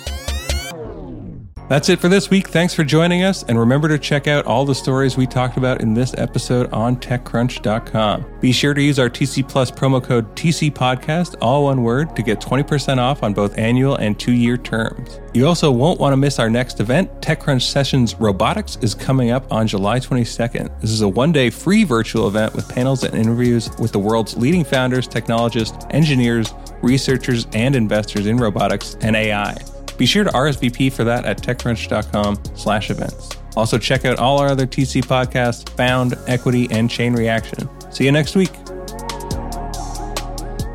That's 1.70 1.88
it 1.88 2.00
for 2.00 2.08
this 2.08 2.30
week. 2.30 2.48
Thanks 2.48 2.74
for 2.74 2.82
joining 2.82 3.22
us. 3.22 3.44
And 3.44 3.56
remember 3.56 3.86
to 3.86 3.96
check 3.96 4.26
out 4.26 4.44
all 4.44 4.64
the 4.64 4.74
stories 4.74 5.16
we 5.16 5.24
talked 5.24 5.56
about 5.56 5.80
in 5.80 5.94
this 5.94 6.12
episode 6.18 6.68
on 6.72 6.96
TechCrunch.com. 6.96 8.40
Be 8.40 8.50
sure 8.50 8.74
to 8.74 8.82
use 8.82 8.98
our 8.98 9.08
TC 9.08 9.48
Plus 9.48 9.70
promo 9.70 10.02
code 10.02 10.34
TC 10.34 10.72
Podcast, 10.72 11.36
all 11.40 11.66
one 11.66 11.84
word, 11.84 12.16
to 12.16 12.24
get 12.24 12.40
20% 12.40 12.98
off 12.98 13.22
on 13.22 13.32
both 13.34 13.56
annual 13.56 13.94
and 13.94 14.18
two 14.18 14.32
year 14.32 14.56
terms. 14.56 15.20
You 15.32 15.46
also 15.46 15.70
won't 15.70 16.00
want 16.00 16.12
to 16.12 16.16
miss 16.16 16.40
our 16.40 16.50
next 16.50 16.80
event. 16.80 17.08
TechCrunch 17.20 17.62
Sessions 17.62 18.16
Robotics 18.16 18.76
is 18.82 18.92
coming 18.92 19.30
up 19.30 19.46
on 19.52 19.68
July 19.68 20.00
22nd. 20.00 20.80
This 20.80 20.90
is 20.90 21.02
a 21.02 21.08
one 21.08 21.30
day 21.30 21.50
free 21.50 21.84
virtual 21.84 22.26
event 22.26 22.52
with 22.52 22.68
panels 22.68 23.04
and 23.04 23.14
interviews 23.14 23.70
with 23.78 23.92
the 23.92 24.00
world's 24.00 24.36
leading 24.36 24.64
founders, 24.64 25.06
technologists, 25.06 25.86
engineers, 25.90 26.52
researchers, 26.82 27.46
and 27.52 27.76
investors 27.76 28.26
in 28.26 28.38
robotics 28.38 28.96
and 29.02 29.14
AI. 29.14 29.56
Be 30.00 30.06
sure 30.06 30.24
to 30.24 30.30
RSVP 30.30 30.94
for 30.94 31.04
that 31.04 31.26
at 31.26 31.42
techcrunch.com 31.42 32.42
slash 32.56 32.88
events. 32.88 33.36
Also 33.54 33.76
check 33.76 34.06
out 34.06 34.18
all 34.18 34.40
our 34.40 34.46
other 34.46 34.66
TC 34.66 35.02
podcasts, 35.02 35.68
Found, 35.76 36.14
Equity, 36.26 36.66
and 36.70 36.88
Chain 36.88 37.12
Reaction. 37.12 37.68
See 37.92 38.06
you 38.06 38.12
next 38.12 38.34
week. 38.34 38.50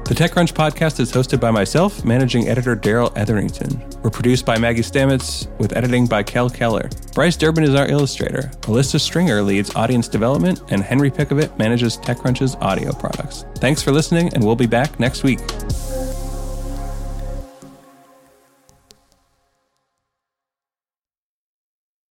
The 0.06 0.14
TechCrunch 0.14 0.54
podcast 0.54 1.00
is 1.00 1.12
hosted 1.12 1.40
by 1.40 1.50
myself, 1.50 2.06
managing 2.06 2.48
editor 2.50 2.76
Darrell 2.76 3.12
Etherington. 3.16 3.84
We're 4.04 4.12
produced 4.12 4.46
by 4.46 4.60
Maggie 4.60 4.84
Stamets, 4.84 5.48
with 5.58 5.76
editing 5.76 6.06
by 6.06 6.22
Kel 6.22 6.48
Keller. 6.48 6.88
Bryce 7.16 7.36
Durbin 7.36 7.64
is 7.64 7.74
our 7.74 7.88
illustrator. 7.88 8.52
Alyssa 8.62 9.00
Stringer 9.00 9.42
leads 9.42 9.76
audience 9.76 10.08
development, 10.08 10.62
and 10.70 10.84
Henry 10.84 11.10
Pickavet 11.10 11.58
manages 11.58 11.98
TechCrunch's 11.98 12.54
audio 12.62 12.94
products. 12.94 13.46
Thanks 13.56 13.82
for 13.82 13.92
listening, 13.92 14.32
and 14.36 14.44
we'll 14.44 14.56
be 14.56 14.68
back 14.68 15.00
next 15.00 15.24
week. 15.24 15.40